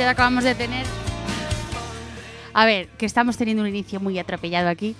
Atropellado 0.00 0.12
acabamos 0.12 0.44
de 0.44 0.54
tener. 0.54 0.86
A 2.54 2.64
ver, 2.64 2.88
que 2.96 3.04
estamos 3.04 3.36
teniendo 3.36 3.62
un 3.62 3.68
inicio 3.68 4.00
muy 4.00 4.18
atropellado 4.18 4.70
aquí, 4.70 4.96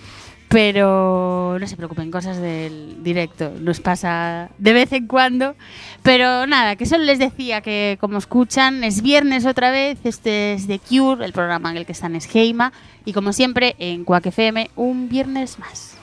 pero 0.48 1.56
no 1.58 1.66
se 1.66 1.76
preocupen, 1.76 2.10
cosas 2.10 2.38
del 2.38 3.02
directo, 3.02 3.50
nos 3.58 3.80
pasa 3.80 4.50
de 4.58 4.74
vez 4.74 4.92
en 4.92 5.06
cuando. 5.06 5.54
Pero 6.02 6.46
nada, 6.46 6.76
que 6.76 6.84
solo 6.84 7.04
les 7.04 7.18
decía 7.18 7.62
que 7.62 7.96
como 7.98 8.18
escuchan, 8.18 8.84
es 8.84 9.00
viernes 9.00 9.46
otra 9.46 9.70
vez, 9.70 9.98
este 10.04 10.52
es 10.52 10.66
The 10.66 10.80
Cure, 10.80 11.24
el 11.24 11.32
programa 11.32 11.70
en 11.70 11.78
el 11.78 11.86
que 11.86 11.92
están 11.92 12.14
es 12.14 12.28
Heima, 12.34 12.74
y 13.06 13.14
como 13.14 13.32
siempre 13.32 13.76
en 13.78 14.04
Quack 14.04 14.26
FM, 14.26 14.70
un 14.76 15.08
viernes 15.08 15.58
más. 15.58 15.99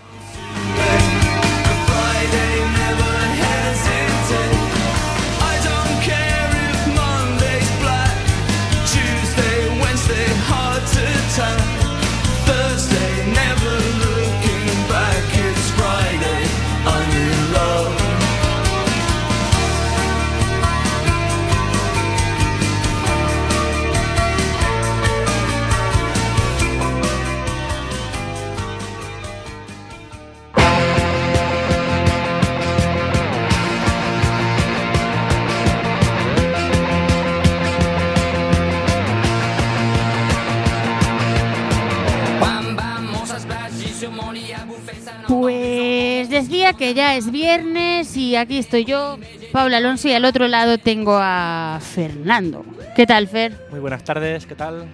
Pues 45.27 46.29
decía 46.29 46.73
que 46.73 46.93
ya 46.93 47.15
es 47.15 47.31
viernes 47.31 48.15
y 48.15 48.35
aquí 48.37 48.57
estoy 48.57 48.85
yo, 48.85 49.17
Paula 49.51 49.77
Alonso, 49.77 50.07
y 50.07 50.13
al 50.13 50.23
otro 50.23 50.47
lado 50.47 50.77
tengo 50.77 51.17
a 51.21 51.79
Fernando. 51.81 52.63
¿Qué 52.95 53.05
tal, 53.05 53.27
Fer? 53.27 53.53
Muy 53.69 53.81
buenas 53.81 54.03
tardes, 54.03 54.45
¿qué 54.45 54.55
tal? 54.55 54.85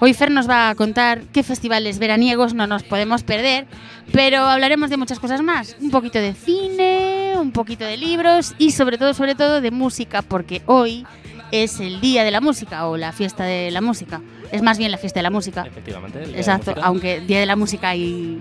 Hoy 0.00 0.14
Fer 0.14 0.30
nos 0.30 0.48
va 0.48 0.70
a 0.70 0.74
contar 0.74 1.22
qué 1.32 1.42
festivales 1.42 1.98
veraniegos 1.98 2.54
no 2.54 2.66
nos 2.66 2.84
podemos 2.84 3.24
perder, 3.24 3.66
pero 4.12 4.38
hablaremos 4.40 4.90
de 4.90 4.96
muchas 4.96 5.18
cosas 5.18 5.42
más. 5.42 5.76
Un 5.80 5.90
poquito 5.90 6.18
de 6.20 6.34
cine, 6.34 7.32
un 7.36 7.50
poquito 7.50 7.84
de 7.84 7.96
libros 7.96 8.54
y 8.58 8.70
sobre 8.70 8.96
todo, 8.96 9.12
sobre 9.12 9.34
todo 9.34 9.60
de 9.60 9.70
música, 9.70 10.22
porque 10.22 10.62
hoy 10.66 11.04
es 11.50 11.80
el 11.80 12.00
Día 12.00 12.22
de 12.22 12.30
la 12.30 12.40
Música 12.40 12.86
o 12.86 12.96
la 12.96 13.12
Fiesta 13.12 13.44
de 13.44 13.70
la 13.70 13.80
Música. 13.80 14.20
Es 14.52 14.62
más 14.62 14.78
bien 14.78 14.90
la 14.92 14.98
Fiesta 14.98 15.18
de 15.18 15.24
la 15.24 15.30
Música. 15.30 15.64
Efectivamente. 15.66 16.18
el 16.18 16.26
Día 16.26 16.32
de 16.32 16.36
la 16.36 16.40
Exacto, 16.40 16.70
Música. 16.72 16.86
aunque 16.86 17.20
Día 17.20 17.40
de 17.40 17.46
la 17.46 17.56
Música 17.56 17.88
hay 17.88 18.38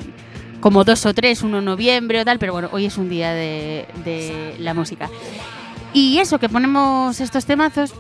como 0.64 0.86
dos 0.86 1.06
o 1.06 1.14
tres, 1.14 1.44
uno 1.44 1.60
en 1.60 1.66
noviembre 1.66 2.22
o 2.22 2.24
tal, 2.24 2.40
pero 2.40 2.54
bueno, 2.54 2.70
hoy 2.72 2.86
es 2.86 2.98
un 2.98 3.10
día 3.10 3.34
de, 3.34 3.86
de 4.06 4.56
la 4.60 4.74
música. 4.74 5.10
Y 5.92 6.20
eso, 6.20 6.40
que 6.40 6.48
ponemos 6.48 7.20
estos 7.20 7.46
temazos, 7.46 7.94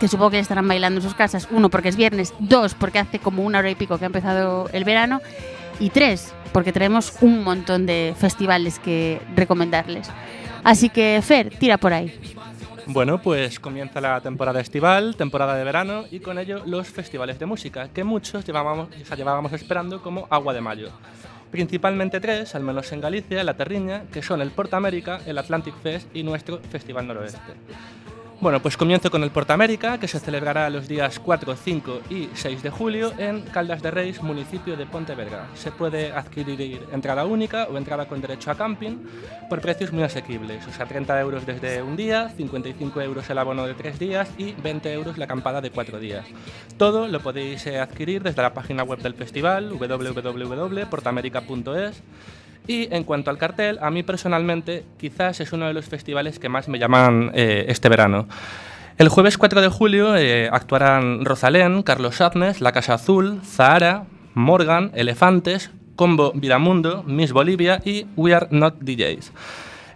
que 0.00 0.08
supongo 0.08 0.30
que 0.30 0.38
estarán 0.38 0.66
bailando 0.66 1.00
en 1.00 1.02
sus 1.02 1.14
casas, 1.14 1.48
uno 1.50 1.68
porque 1.68 1.90
es 1.90 1.96
viernes, 1.96 2.32
dos 2.38 2.72
porque 2.72 2.98
hace 2.98 3.18
como 3.18 3.42
una 3.42 3.58
hora 3.58 3.68
y 3.68 3.74
pico 3.74 3.98
que 3.98 4.06
ha 4.06 4.06
empezado 4.06 4.70
el 4.72 4.84
verano, 4.84 5.20
y 5.80 5.90
tres 5.90 6.32
porque 6.54 6.72
traemos 6.72 7.12
un 7.20 7.44
montón 7.44 7.84
de 7.84 8.14
festivales 8.16 8.78
que 8.78 9.20
recomendarles. 9.36 10.08
Así 10.64 10.88
que, 10.88 11.20
Fer, 11.22 11.50
tira 11.58 11.76
por 11.76 11.92
ahí. 11.92 12.18
Bueno, 12.86 13.20
pues 13.20 13.60
comienza 13.60 14.00
la 14.00 14.18
temporada 14.22 14.62
estival, 14.62 15.14
temporada 15.16 15.56
de 15.56 15.64
verano 15.64 16.04
y 16.10 16.20
con 16.20 16.38
ello 16.38 16.62
los 16.64 16.88
festivales 16.88 17.38
de 17.38 17.44
música, 17.44 17.88
que 17.88 18.02
muchos 18.02 18.46
llevábamos, 18.46 18.88
o 18.88 19.04
sea, 19.04 19.14
llevábamos 19.14 19.52
esperando 19.52 20.00
como 20.00 20.26
agua 20.30 20.54
de 20.54 20.62
mayo. 20.62 20.88
Principalmente 21.52 22.18
tres, 22.18 22.54
al 22.54 22.62
menos 22.62 22.90
en 22.92 23.02
Galicia, 23.02 23.44
la 23.44 23.58
Terriña, 23.58 24.04
que 24.10 24.22
son 24.22 24.40
el 24.40 24.50
Porta 24.50 24.78
América, 24.78 25.20
el 25.26 25.36
Atlantic 25.36 25.74
Fest 25.82 26.08
y 26.16 26.22
nuestro 26.22 26.58
Festival 26.70 27.06
Noroeste. 27.06 27.52
Bueno, 28.42 28.60
pues 28.60 28.76
comienzo 28.76 29.08
con 29.08 29.22
el 29.22 29.30
Porta 29.30 29.54
América, 29.54 30.00
que 30.00 30.08
se 30.08 30.18
celebrará 30.18 30.68
los 30.68 30.88
días 30.88 31.20
4, 31.20 31.54
5 31.54 32.00
y 32.10 32.28
6 32.34 32.64
de 32.64 32.70
julio 32.70 33.12
en 33.16 33.42
Caldas 33.42 33.82
de 33.82 33.92
Reis, 33.92 34.20
municipio 34.20 34.76
de 34.76 34.84
Pontevedra. 34.84 35.46
Se 35.54 35.70
puede 35.70 36.10
adquirir 36.10 36.84
entrada 36.90 37.24
única 37.24 37.68
o 37.70 37.78
entrada 37.78 38.08
con 38.08 38.20
derecho 38.20 38.50
a 38.50 38.56
camping 38.56 38.98
por 39.48 39.60
precios 39.60 39.92
muy 39.92 40.02
asequibles, 40.02 40.66
o 40.66 40.72
sea, 40.72 40.86
30 40.86 41.20
euros 41.20 41.46
desde 41.46 41.82
un 41.82 41.94
día, 41.94 42.30
55 42.30 43.00
euros 43.00 43.30
el 43.30 43.38
abono 43.38 43.64
de 43.64 43.74
3 43.74 44.00
días 44.00 44.28
y 44.36 44.54
20 44.54 44.92
euros 44.92 45.18
la 45.18 45.26
acampada 45.26 45.60
de 45.60 45.70
4 45.70 46.00
días. 46.00 46.26
Todo 46.76 47.06
lo 47.06 47.20
podéis 47.20 47.64
eh, 47.68 47.78
adquirir 47.78 48.24
desde 48.24 48.42
la 48.42 48.52
página 48.52 48.82
web 48.82 48.98
del 48.98 49.14
festival, 49.14 49.70
www.portamerica.es. 49.70 52.02
Y 52.66 52.94
en 52.94 53.04
cuanto 53.04 53.30
al 53.30 53.38
cartel, 53.38 53.78
a 53.82 53.90
mí 53.90 54.02
personalmente 54.02 54.84
quizás 54.98 55.40
es 55.40 55.52
uno 55.52 55.66
de 55.66 55.74
los 55.74 55.86
festivales 55.86 56.38
que 56.38 56.48
más 56.48 56.68
me 56.68 56.78
llaman 56.78 57.30
eh, 57.34 57.66
este 57.68 57.88
verano. 57.88 58.28
El 58.98 59.08
jueves 59.08 59.38
4 59.38 59.60
de 59.60 59.68
julio 59.68 60.16
eh, 60.16 60.48
actuarán 60.52 61.24
Rosalén, 61.24 61.82
Carlos 61.82 62.16
Sadness, 62.16 62.60
La 62.60 62.72
Casa 62.72 62.94
Azul, 62.94 63.40
Zahara, 63.44 64.04
Morgan, 64.34 64.92
Elefantes, 64.94 65.70
Combo 65.96 66.32
Viramundo, 66.34 67.02
Miss 67.04 67.32
Bolivia 67.32 67.80
y 67.84 68.06
We 68.16 68.34
Are 68.34 68.46
Not 68.50 68.78
DJs. 68.80 69.32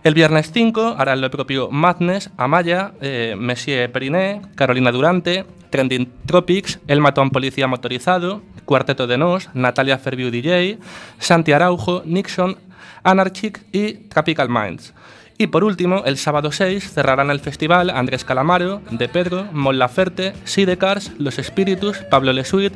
El 0.02 0.14
viernes 0.14 0.50
5 0.52 0.96
harán 0.98 1.20
lo 1.20 1.30
propio 1.30 1.70
Madness, 1.70 2.30
Amaya, 2.36 2.92
eh, 3.00 3.34
Messier 3.38 3.90
Periné, 3.90 4.40
Carolina 4.54 4.92
Durante, 4.92 5.44
Trending 5.70 6.08
Tropics, 6.26 6.80
El 6.86 7.00
Matón 7.00 7.30
Policía 7.30 7.66
Motorizado, 7.66 8.42
Cuarteto 8.66 9.06
de 9.06 9.16
Nos, 9.16 9.48
Natalia 9.54 9.96
Ferviu 9.96 10.30
DJ, 10.30 10.78
Santi 11.18 11.52
Araujo, 11.52 12.02
Nixon, 12.04 12.58
Anarchic 13.02 13.62
y 13.72 13.94
Tropical 13.94 14.50
Minds. 14.50 14.92
Y 15.38 15.48
por 15.48 15.64
último, 15.64 16.02
el 16.06 16.16
sábado 16.16 16.50
6 16.50 16.92
cerrarán 16.92 17.30
el 17.30 17.40
festival 17.40 17.90
Andrés 17.90 18.24
Calamaro, 18.24 18.80
De 18.90 19.08
Pedro, 19.08 19.46
Mon 19.52 19.78
Laferte, 19.78 20.32
Sidecars, 20.44 21.12
Los 21.18 21.38
Espíritus, 21.38 21.98
Pablo 22.10 22.32
Lesuit, 22.32 22.72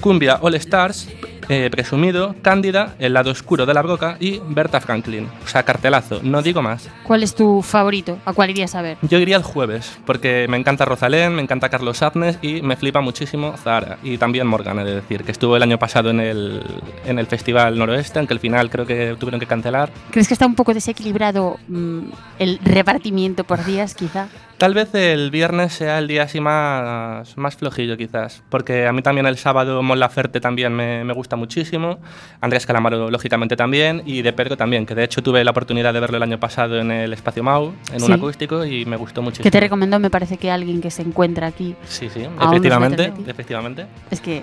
Cumbia 0.00 0.38
All 0.40 0.54
Stars, 0.54 1.08
eh, 1.48 1.68
Presumido, 1.70 2.34
Cándida, 2.42 2.94
El 2.98 3.14
Lado 3.14 3.30
Oscuro 3.30 3.66
de 3.66 3.74
la 3.74 3.82
Broca 3.82 4.16
y 4.20 4.40
Berta 4.48 4.80
Franklin. 4.80 5.28
O 5.44 5.48
sea, 5.48 5.62
cartelazo, 5.62 6.20
no 6.22 6.42
digo 6.42 6.62
más. 6.62 6.88
¿Cuál 7.04 7.22
es 7.22 7.34
tu 7.34 7.62
favorito? 7.62 8.18
¿A 8.24 8.32
cuál 8.32 8.50
irías 8.50 8.74
a 8.74 8.82
ver? 8.82 8.98
Yo 9.02 9.18
iría 9.18 9.36
el 9.36 9.42
jueves, 9.42 9.98
porque 10.04 10.46
me 10.48 10.56
encanta 10.56 10.84
Rosalén, 10.84 11.34
me 11.34 11.42
encanta 11.42 11.68
Carlos 11.68 11.98
Sadness 11.98 12.38
y 12.42 12.62
me 12.62 12.76
flipa 12.76 13.00
muchísimo 13.00 13.56
Zahara. 13.56 13.98
Y 14.02 14.18
también 14.18 14.46
Morgan, 14.46 14.78
he 14.78 14.84
de 14.84 14.94
decir, 14.96 15.24
que 15.24 15.32
estuvo 15.32 15.56
el 15.56 15.62
año 15.62 15.78
pasado 15.78 16.10
en 16.10 16.20
el, 16.20 16.62
en 17.06 17.18
el 17.18 17.26
Festival 17.26 17.78
Noroeste, 17.78 18.18
aunque 18.18 18.34
al 18.34 18.40
final 18.40 18.70
creo 18.70 18.86
que 18.86 19.16
tuvieron 19.18 19.40
que 19.40 19.46
cancelar. 19.46 19.90
¿Crees 20.10 20.28
que 20.28 20.34
está 20.34 20.46
un 20.46 20.54
poco 20.54 20.74
desequilibrado 20.74 21.58
mm, 21.68 22.00
el 22.38 22.58
repartimiento 22.62 23.44
por 23.44 23.64
días, 23.64 23.94
quizá? 23.94 24.28
Tal 24.58 24.72
vez 24.72 24.94
el 24.94 25.30
viernes 25.32 25.72
sea 25.72 25.98
el 25.98 26.06
día 26.06 26.22
así 26.22 26.40
más, 26.40 27.36
más 27.36 27.56
flojillo, 27.56 27.96
quizás, 27.96 28.42
porque 28.48 28.86
a 28.86 28.92
mí 28.92 29.02
también 29.02 29.26
el 29.26 29.36
sábado 29.36 29.82
Mon 29.82 29.98
Laferte 29.98 30.40
también 30.40 30.72
me, 30.72 31.02
me 31.04 31.12
gusta 31.12 31.34
muchísimo, 31.36 31.98
Andrés 32.40 32.64
Calamaro 32.64 33.10
lógicamente 33.10 33.56
también 33.56 34.02
y 34.06 34.22
de 34.22 34.32
Pedro 34.32 34.56
también, 34.56 34.86
que 34.86 34.94
de 34.94 35.04
hecho 35.04 35.22
tuve 35.22 35.42
la 35.44 35.50
oportunidad 35.50 35.92
de 35.92 36.00
verlo 36.00 36.16
el 36.18 36.22
año 36.22 36.38
pasado 36.38 36.78
en 36.78 36.90
el 36.92 37.12
Espacio 37.12 37.42
Mau, 37.42 37.74
en 37.92 37.98
Sí. 38.00 38.06
un 38.06 38.12
acústico 38.12 38.64
y 38.64 38.84
me 38.86 38.96
gustó 38.96 39.22
muchísimo. 39.22 39.42
Que 39.42 39.50
te 39.50 39.60
recomendó, 39.60 39.98
me 39.98 40.08
parece 40.10 40.36
que 40.36 40.50
alguien 40.50 40.80
que 40.80 40.90
se 40.90 41.02
encuentra 41.02 41.48
aquí. 41.48 41.74
Sí, 41.84 42.08
sí, 42.08 42.24
efectivamente, 42.40 43.12
efectivamente. 43.26 43.86
Es 44.10 44.20
que 44.20 44.42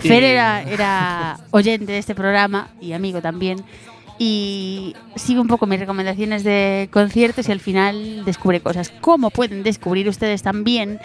Fer 0.00 0.22
era, 0.24 0.62
era 0.62 1.38
oyente 1.52 1.92
de 1.92 1.98
este 1.98 2.14
programa 2.14 2.68
y 2.82 2.92
amigo 2.92 3.22
también. 3.22 3.58
Y 4.18 4.94
sigue 5.16 5.40
un 5.40 5.48
poco 5.48 5.66
mis 5.66 5.80
recomendaciones 5.80 6.44
de 6.44 6.88
conciertos 6.92 7.48
y 7.48 7.52
al 7.52 7.60
final 7.60 8.24
descubre 8.24 8.60
cosas. 8.60 8.92
¿Cómo 9.00 9.30
pueden 9.30 9.62
descubrir 9.62 10.08
ustedes 10.08 10.42
también? 10.42 11.00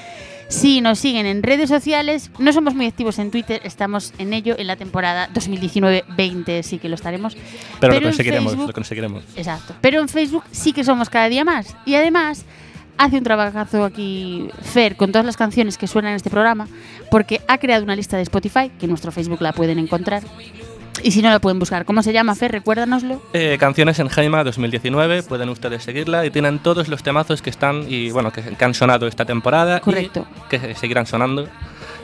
Si 0.49 0.79
nos 0.81 0.99
siguen 0.99 1.25
en 1.25 1.43
redes 1.43 1.67
sociales, 1.69 2.31
no 2.39 2.53
somos 2.53 2.73
muy 2.73 2.85
activos 2.85 3.19
en 3.19 3.31
Twitter, 3.31 3.59
estamos 3.65 4.13
en 4.17 4.33
ello 4.33 4.55
en 4.57 4.67
la 4.67 4.77
temporada 4.77 5.27
2019-20, 5.33 6.63
sí 6.63 6.77
que 6.79 6.87
lo 6.89 6.95
estaremos. 6.95 7.35
Pero, 7.79 7.95
lo 7.95 8.01
conseguiremos, 8.01 8.53
Facebook- 8.53 8.67
lo 8.67 8.73
conseguiremos. 8.73 9.23
Exacto. 9.35 9.75
Pero 9.81 9.99
en 9.99 10.07
Facebook 10.07 10.43
sí 10.51 10.71
que 10.71 10.83
somos 10.83 11.09
cada 11.09 11.27
día 11.27 11.43
más. 11.43 11.75
Y 11.85 11.95
además 11.95 12.45
hace 12.97 13.17
un 13.17 13.23
trabajazo 13.23 13.83
aquí 13.83 14.47
Fer 14.61 14.95
con 14.95 15.11
todas 15.11 15.25
las 15.25 15.37
canciones 15.37 15.77
que 15.77 15.85
suenan 15.87 16.11
en 16.11 16.15
este 16.15 16.29
programa, 16.29 16.67
porque 17.11 17.41
ha 17.47 17.57
creado 17.57 17.83
una 17.83 17.95
lista 17.95 18.15
de 18.15 18.23
Spotify, 18.23 18.69
que 18.79 18.85
en 18.85 18.89
nuestro 18.91 19.11
Facebook 19.11 19.41
la 19.41 19.51
pueden 19.53 19.79
encontrar. 19.79 20.23
Y 21.03 21.11
si 21.11 21.21
no 21.21 21.29
la 21.29 21.39
pueden 21.39 21.59
buscar, 21.59 21.85
¿cómo 21.85 22.01
se 22.03 22.11
llama 22.13 22.35
Fer? 22.35 22.51
Recuérdanoslo. 22.51 23.21
Eh, 23.33 23.57
canciones 23.59 23.99
en 23.99 24.07
Jaima 24.09 24.43
2019, 24.43 25.23
pueden 25.23 25.49
ustedes 25.49 25.83
seguirla 25.83 26.25
y 26.25 26.31
tienen 26.31 26.59
todos 26.59 26.87
los 26.87 27.03
temazos 27.03 27.41
que 27.41 27.49
están 27.49 27.85
y 27.87 28.09
bueno 28.11 28.31
que, 28.31 28.41
que 28.41 28.65
han 28.65 28.73
sonado 28.73 29.07
esta 29.07 29.25
temporada 29.25 29.79
Correcto. 29.79 30.27
y 30.45 30.49
que 30.57 30.75
seguirán 30.75 31.05
sonando. 31.05 31.47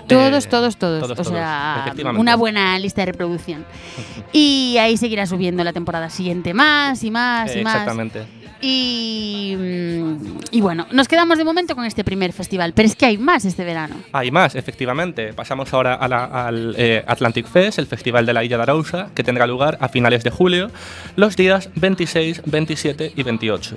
Todos, 0.08 0.46
Eh, 0.46 0.50
todos, 0.50 0.76
todos. 0.78 1.02
todos, 1.02 1.12
o 1.12 1.16
todos, 1.16 1.28
sea, 1.28 1.94
una 2.18 2.36
buena 2.36 2.78
lista 2.80 3.02
de 3.02 3.06
reproducción. 3.08 3.66
Y 4.34 4.78
ahí 4.80 4.98
seguirá 4.98 5.26
subiendo 5.28 5.64
la 5.64 5.72
temporada 5.74 6.10
siguiente 6.10 6.54
más 6.54 7.04
y 7.04 7.12
más 7.12 7.52
Eh, 7.52 7.60
y 7.62 7.64
más. 7.64 7.74
exactamente. 7.76 8.26
Y, 8.66 10.62
bueno, 10.62 10.88
nos 10.92 11.10
quedamos 11.10 11.38
de 11.38 11.44
momento 11.44 11.76
con 11.76 11.84
este 11.84 12.06
primer 12.06 12.32
festival, 12.32 12.72
pero 12.74 12.88
es 12.88 12.96
que 12.96 13.06
hay 13.06 13.18
más 13.18 13.44
este 13.44 13.66
verano. 13.66 13.96
Hay 14.14 14.32
más, 14.32 14.56
efectivamente. 14.56 15.34
Pasamos 15.34 15.74
ahora 15.74 15.96
al 15.96 16.74
eh, 16.78 17.04
Atlantic 17.06 17.46
Fest, 17.46 17.80
el 17.80 17.88
festival 17.88 18.26
de 18.26 18.32
la 18.32 18.42
Illa 18.42 18.56
de 18.56 18.64
Arousa, 18.64 19.10
que 19.14 19.22
tendrá 19.22 19.48
lugar 19.48 19.78
a 19.82 19.90
finales 19.90 20.24
de 20.24 20.30
julio, 20.30 20.72
los 21.18 21.36
días 21.36 21.70
26, 21.76 22.44
27 22.46 23.12
y 23.14 23.24
28. 23.24 23.76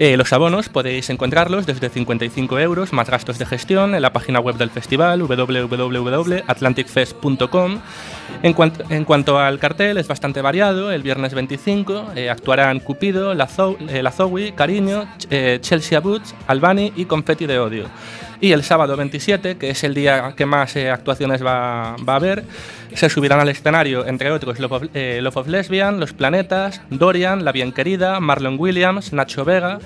Eh, 0.00 0.16
los 0.16 0.32
abonos 0.32 0.68
podéis 0.68 1.10
encontrarlos 1.10 1.66
desde 1.66 1.88
55 1.88 2.60
euros 2.60 2.92
más 2.92 3.10
gastos 3.10 3.36
de 3.38 3.46
gestión 3.46 3.96
en 3.96 4.02
la 4.02 4.12
página 4.12 4.38
web 4.38 4.54
del 4.56 4.70
festival 4.70 5.22
www.atlanticfest.com. 5.22 7.78
En, 8.42 8.54
en 8.90 9.04
cuanto 9.04 9.38
al 9.40 9.58
cartel, 9.58 9.98
es 9.98 10.06
bastante 10.06 10.40
variado. 10.40 10.92
El 10.92 11.02
viernes 11.02 11.34
25 11.34 12.12
eh, 12.14 12.30
actuarán 12.30 12.78
Cupido, 12.78 13.32
eh, 13.32 13.36
La 14.02 14.12
Zowie, 14.12 14.54
Cariño, 14.54 15.02
Ch- 15.18 15.26
eh, 15.30 15.58
Chelsea 15.60 15.98
Boots, 15.98 16.32
Albani 16.46 16.92
y 16.94 17.06
Confetti 17.06 17.46
de 17.46 17.58
Odio. 17.58 17.86
Y 18.40 18.52
el 18.52 18.62
sábado 18.62 18.96
27, 18.96 19.56
que 19.56 19.70
es 19.70 19.82
el 19.82 19.94
día 19.94 20.34
que 20.36 20.46
más 20.46 20.76
eh, 20.76 20.90
actuaciones 20.90 21.44
va, 21.44 21.94
a 21.94 22.14
haber, 22.14 22.44
se 22.94 23.10
subirán 23.10 23.40
al 23.40 23.48
escenario, 23.48 24.06
entre 24.06 24.30
otros, 24.30 24.60
Love 24.60 24.72
of, 24.72 24.82
eh, 24.94 25.28
of 25.34 25.48
Lesbian, 25.48 25.98
Los 25.98 26.12
Planetas, 26.12 26.80
Dorian, 26.90 27.44
La 27.44 27.50
Bien 27.50 27.72
Querida, 27.72 28.20
Marlon 28.20 28.56
Williams, 28.58 29.12
Nacho 29.12 29.44
Vega, 29.44 29.80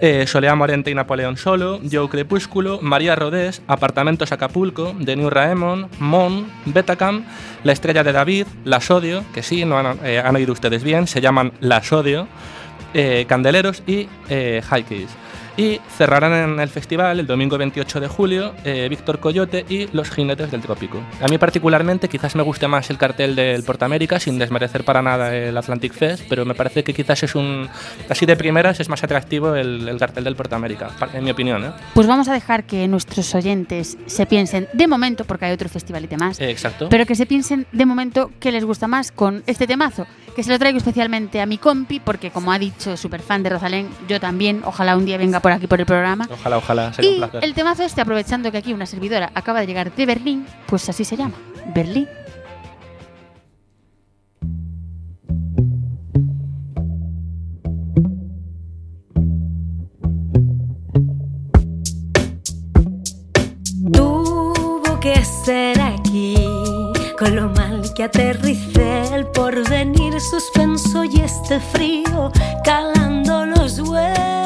eh, 0.00 0.26
Morente 0.54 0.90
y 0.90 0.94
Napoleón 0.94 1.36
Solo, 1.36 1.80
Joe 1.90 2.08
Crepúsculo, 2.08 2.80
María 2.82 3.16
Rodés, 3.16 3.62
Apartamentos 3.66 4.32
Acapulco, 4.32 4.94
The 5.02 5.16
New 5.16 5.30
Raemon, 5.30 5.88
Mon, 5.98 6.50
Betacam, 6.66 7.24
La 7.64 7.72
Estrella 7.72 8.04
de 8.04 8.12
David, 8.12 8.46
La 8.64 8.80
Sodio, 8.80 9.24
que 9.32 9.42
sí, 9.42 9.64
no 9.64 9.78
han, 9.78 9.98
eh, 10.04 10.20
han 10.22 10.36
oído 10.36 10.52
ustedes 10.52 10.84
bien, 10.84 11.06
se 11.06 11.20
llaman 11.20 11.52
La 11.60 11.82
Sodio, 11.82 12.28
eh, 12.94 13.24
Candeleros 13.28 13.82
y 13.86 14.08
High 14.28 14.84
Keys. 14.84 15.25
Y 15.58 15.80
cerrarán 15.96 16.32
en 16.34 16.60
el 16.60 16.68
festival 16.68 17.18
el 17.18 17.26
domingo 17.26 17.56
28 17.56 17.98
de 18.00 18.08
julio 18.08 18.54
eh, 18.64 18.88
Víctor 18.90 19.20
Coyote 19.20 19.64
y 19.68 19.86
Los 19.92 20.10
Jinetes 20.10 20.50
del 20.50 20.60
Trópico. 20.60 21.00
A 21.22 21.28
mí 21.28 21.38
particularmente 21.38 22.10
quizás 22.10 22.36
me 22.36 22.42
guste 22.42 22.68
más 22.68 22.90
el 22.90 22.98
cartel 22.98 23.34
del 23.34 23.62
Portamérica, 23.62 24.20
sin 24.20 24.38
desmerecer 24.38 24.84
para 24.84 25.00
nada 25.00 25.34
el 25.34 25.56
Atlantic 25.56 25.94
Fest, 25.94 26.24
pero 26.28 26.44
me 26.44 26.54
parece 26.54 26.84
que 26.84 26.92
quizás 26.92 27.22
es 27.22 27.34
un... 27.34 27.68
Así 28.10 28.26
de 28.26 28.36
primeras 28.36 28.80
es 28.80 28.90
más 28.90 29.02
atractivo 29.02 29.54
el, 29.54 29.88
el 29.88 29.98
cartel 29.98 30.24
del 30.24 30.36
Portamérica, 30.36 30.90
en 31.14 31.24
mi 31.24 31.30
opinión. 31.30 31.64
¿eh? 31.64 31.70
Pues 31.94 32.06
vamos 32.06 32.28
a 32.28 32.34
dejar 32.34 32.64
que 32.64 32.86
nuestros 32.86 33.34
oyentes 33.34 33.96
se 34.04 34.26
piensen 34.26 34.68
de 34.74 34.86
momento, 34.86 35.24
porque 35.24 35.46
hay 35.46 35.52
otro 35.52 35.70
festivalite 35.70 36.18
más, 36.18 36.38
Eh, 36.38 36.50
exacto. 36.50 36.88
pero 36.90 37.06
que 37.06 37.14
se 37.14 37.24
piensen 37.24 37.66
de 37.72 37.86
momento 37.86 38.30
qué 38.40 38.52
les 38.52 38.64
gusta 38.64 38.88
más 38.88 39.10
con 39.10 39.42
este 39.46 39.66
temazo, 39.66 40.06
que 40.34 40.42
se 40.42 40.50
lo 40.50 40.58
traigo 40.58 40.76
especialmente 40.76 41.40
a 41.40 41.46
mi 41.46 41.56
compi, 41.56 41.98
porque 41.98 42.30
como 42.30 42.52
ha 42.52 42.58
dicho, 42.58 42.92
es 42.92 43.00
súper 43.00 43.22
fan 43.22 43.42
de 43.42 43.48
Rosalén, 43.48 43.88
yo 44.06 44.20
también, 44.20 44.60
ojalá 44.66 44.94
un 44.98 45.06
día 45.06 45.16
venga 45.16 45.40
por 45.46 45.52
aquí 45.52 45.68
por 45.68 45.78
el 45.78 45.86
programa. 45.86 46.28
Ojalá, 46.28 46.58
ojalá, 46.58 46.92
sería 46.92 47.10
un 47.10 47.16
Y 47.16 47.18
placer. 47.20 47.44
el 47.44 47.54
temazo 47.54 47.84
este, 47.84 48.00
aprovechando 48.00 48.50
que 48.50 48.58
aquí 48.58 48.72
una 48.72 48.84
servidora 48.84 49.30
acaba 49.32 49.60
de 49.60 49.68
llegar 49.68 49.94
de 49.94 50.04
Berlín, 50.04 50.44
pues 50.66 50.88
así 50.88 51.04
se 51.04 51.16
llama, 51.16 51.36
Berlín. 51.72 52.08
Tuvo 63.92 65.00
que 65.00 65.24
ser 65.24 65.80
aquí, 65.80 66.34
con 67.18 67.36
lo 67.36 67.48
mal 67.50 67.82
que 67.94 68.04
aterricé, 68.04 69.14
el 69.14 69.26
porvenir 69.28 70.20
suspenso 70.20 71.04
y 71.04 71.20
este 71.20 71.60
frío 71.60 72.30
calando 72.64 73.46
los 73.46 73.78
huesos. 73.80 74.45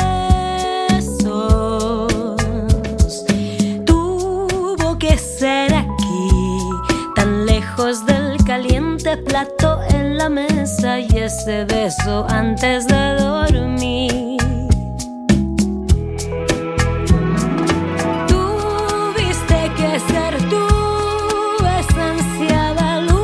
Plato 9.16 9.80
en 9.88 10.16
la 10.16 10.28
mesa 10.28 11.00
y 11.00 11.08
ese 11.16 11.64
beso 11.64 12.26
antes 12.28 12.86
de 12.86 13.14
dormir. 13.14 14.38
Tuviste 18.28 19.70
que 19.76 20.00
ser 20.00 20.38
tu 20.48 20.66
esencia 21.80 22.74
de 22.74 23.02
luz. 23.02 23.20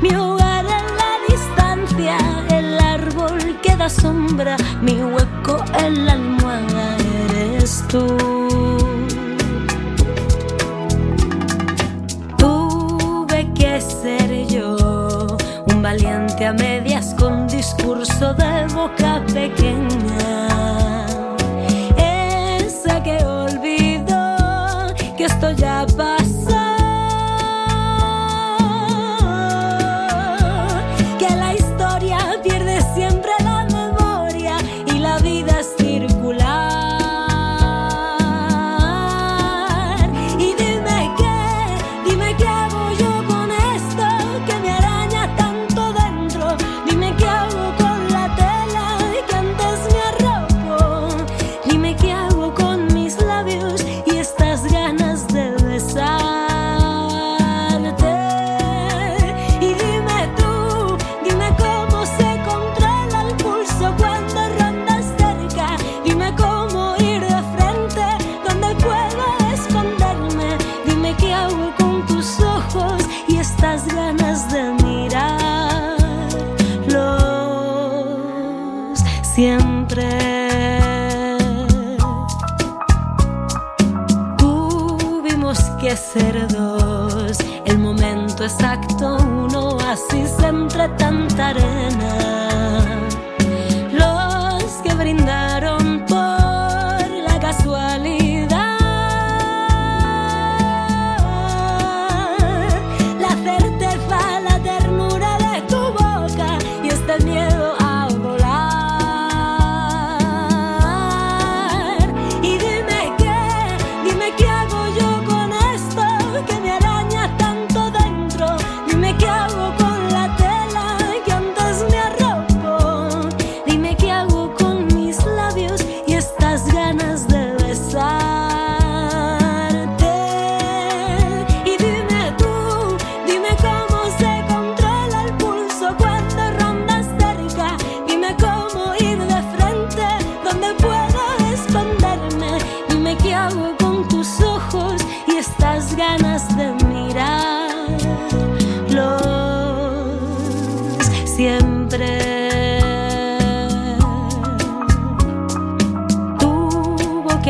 Mi 0.00 0.14
hogar 0.14 0.64
en 0.64 0.86
la 1.00 1.12
distancia, 1.28 2.16
el 2.50 2.78
árbol 2.80 3.60
que 3.62 3.76
da 3.76 3.88
sombra, 3.88 4.56
mi 4.80 5.02
hueco 5.02 5.62
en 5.78 6.06
la 6.06 6.12
almohada 6.12 6.96
eres 7.28 7.84
tú. 7.88 8.39
Discurso 18.00 18.32
de 18.32 18.66
boca 18.74 19.22
pequeña. 19.26 20.46
Esa 21.98 23.02
que 23.02 23.18
olvidó 23.24 24.94
que 25.16 25.24
esto 25.24 25.50
ya 25.52 25.84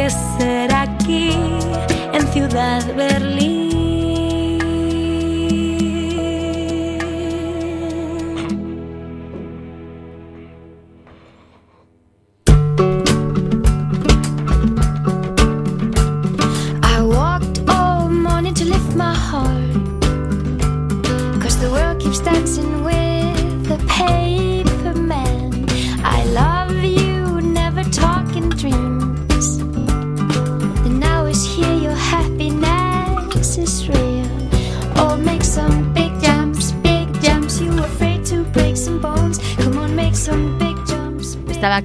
ser 0.09 0.73
aquí 0.73 1.33
en 2.15 2.27
Ciudad 2.33 2.83
Berlín. 2.95 3.30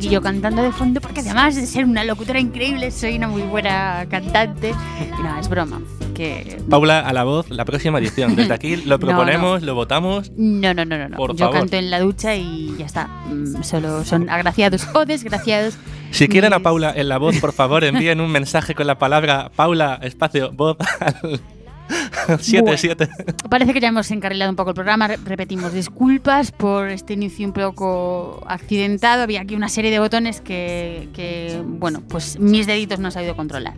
Aquí 0.06 0.14
yo 0.14 0.22
cantando 0.22 0.62
de 0.62 0.72
fondo 0.72 1.02
porque 1.02 1.22
además 1.22 1.56
de 1.56 1.66
ser 1.66 1.86
una 1.86 2.04
locutora 2.04 2.40
increíble, 2.40 2.92
soy 2.92 3.16
una 3.18 3.28
muy 3.28 3.42
buena 3.42 4.06
cantante. 4.10 4.74
Y 5.18 5.22
nada, 5.24 5.40
es 5.40 5.50
broma. 5.50 5.82
Que 6.14 6.58
Paula 6.70 7.00
a 7.02 7.12
la 7.12 7.24
voz, 7.24 7.50
la 7.50 7.66
próxima 7.66 8.00
edición. 8.00 8.36
Desde 8.36 8.54
aquí 8.54 8.76
lo 8.86 9.00
proponemos, 9.00 9.64
lo 9.64 9.74
votamos. 9.76 10.32
No, 10.38 10.74
no, 10.74 10.86
no, 10.86 10.98
no. 10.98 11.10
no. 11.10 11.18
Por 11.18 11.32
Yo 11.36 11.46
favor. 11.46 11.60
canto 11.62 11.76
en 11.76 11.90
la 11.92 12.00
ducha 12.00 12.36
y 12.36 12.74
ya 12.78 12.86
está. 12.86 13.08
Mm, 13.30 13.64
Solo 13.64 14.06
son 14.06 14.30
agraciados 14.30 14.88
o 14.94 15.06
desgraciados. 15.06 15.78
Si 16.12 16.28
quieren 16.28 16.54
a 16.54 16.58
mis- 16.60 16.64
Paula 16.64 16.94
en 16.96 17.10
la 17.10 17.18
voz, 17.18 17.38
por 17.40 17.52
favor, 17.52 17.84
envíen 17.84 18.22
un 18.22 18.32
mensaje 18.32 18.76
con 18.76 18.88
la 18.88 18.98
palabra 18.98 19.52
Paula, 19.56 20.00
espacio, 20.04 20.52
voz 20.54 20.78
al 21.00 21.42
77. 22.40 23.10
Parece 23.50 23.74
que 23.74 23.80
ya 23.80 23.88
hemos 23.90 24.10
encarrilado 24.12 24.50
un 24.52 24.56
poco 24.56 24.70
el 24.72 24.76
programa. 24.76 25.08
Re- 25.08 25.18
Repetimos 25.26 25.74
disculpas 25.74 26.52
por 26.52 26.90
este 26.90 27.14
inicio 27.14 27.46
un 27.48 27.54
poco 27.54 28.44
accidentado. 28.48 29.24
Había 29.24 29.42
aquí 29.42 29.56
una 29.56 29.70
serie 29.70 29.92
de 29.92 30.00
botones 30.00 30.42
que, 30.42 31.10
que, 31.14 31.62
bueno, 31.66 32.02
pues 32.08 32.40
mis 32.40 32.68
deditos 32.68 33.00
no 33.00 33.08
han 33.08 33.12
sabido 33.12 33.36
controlar. 33.36 33.74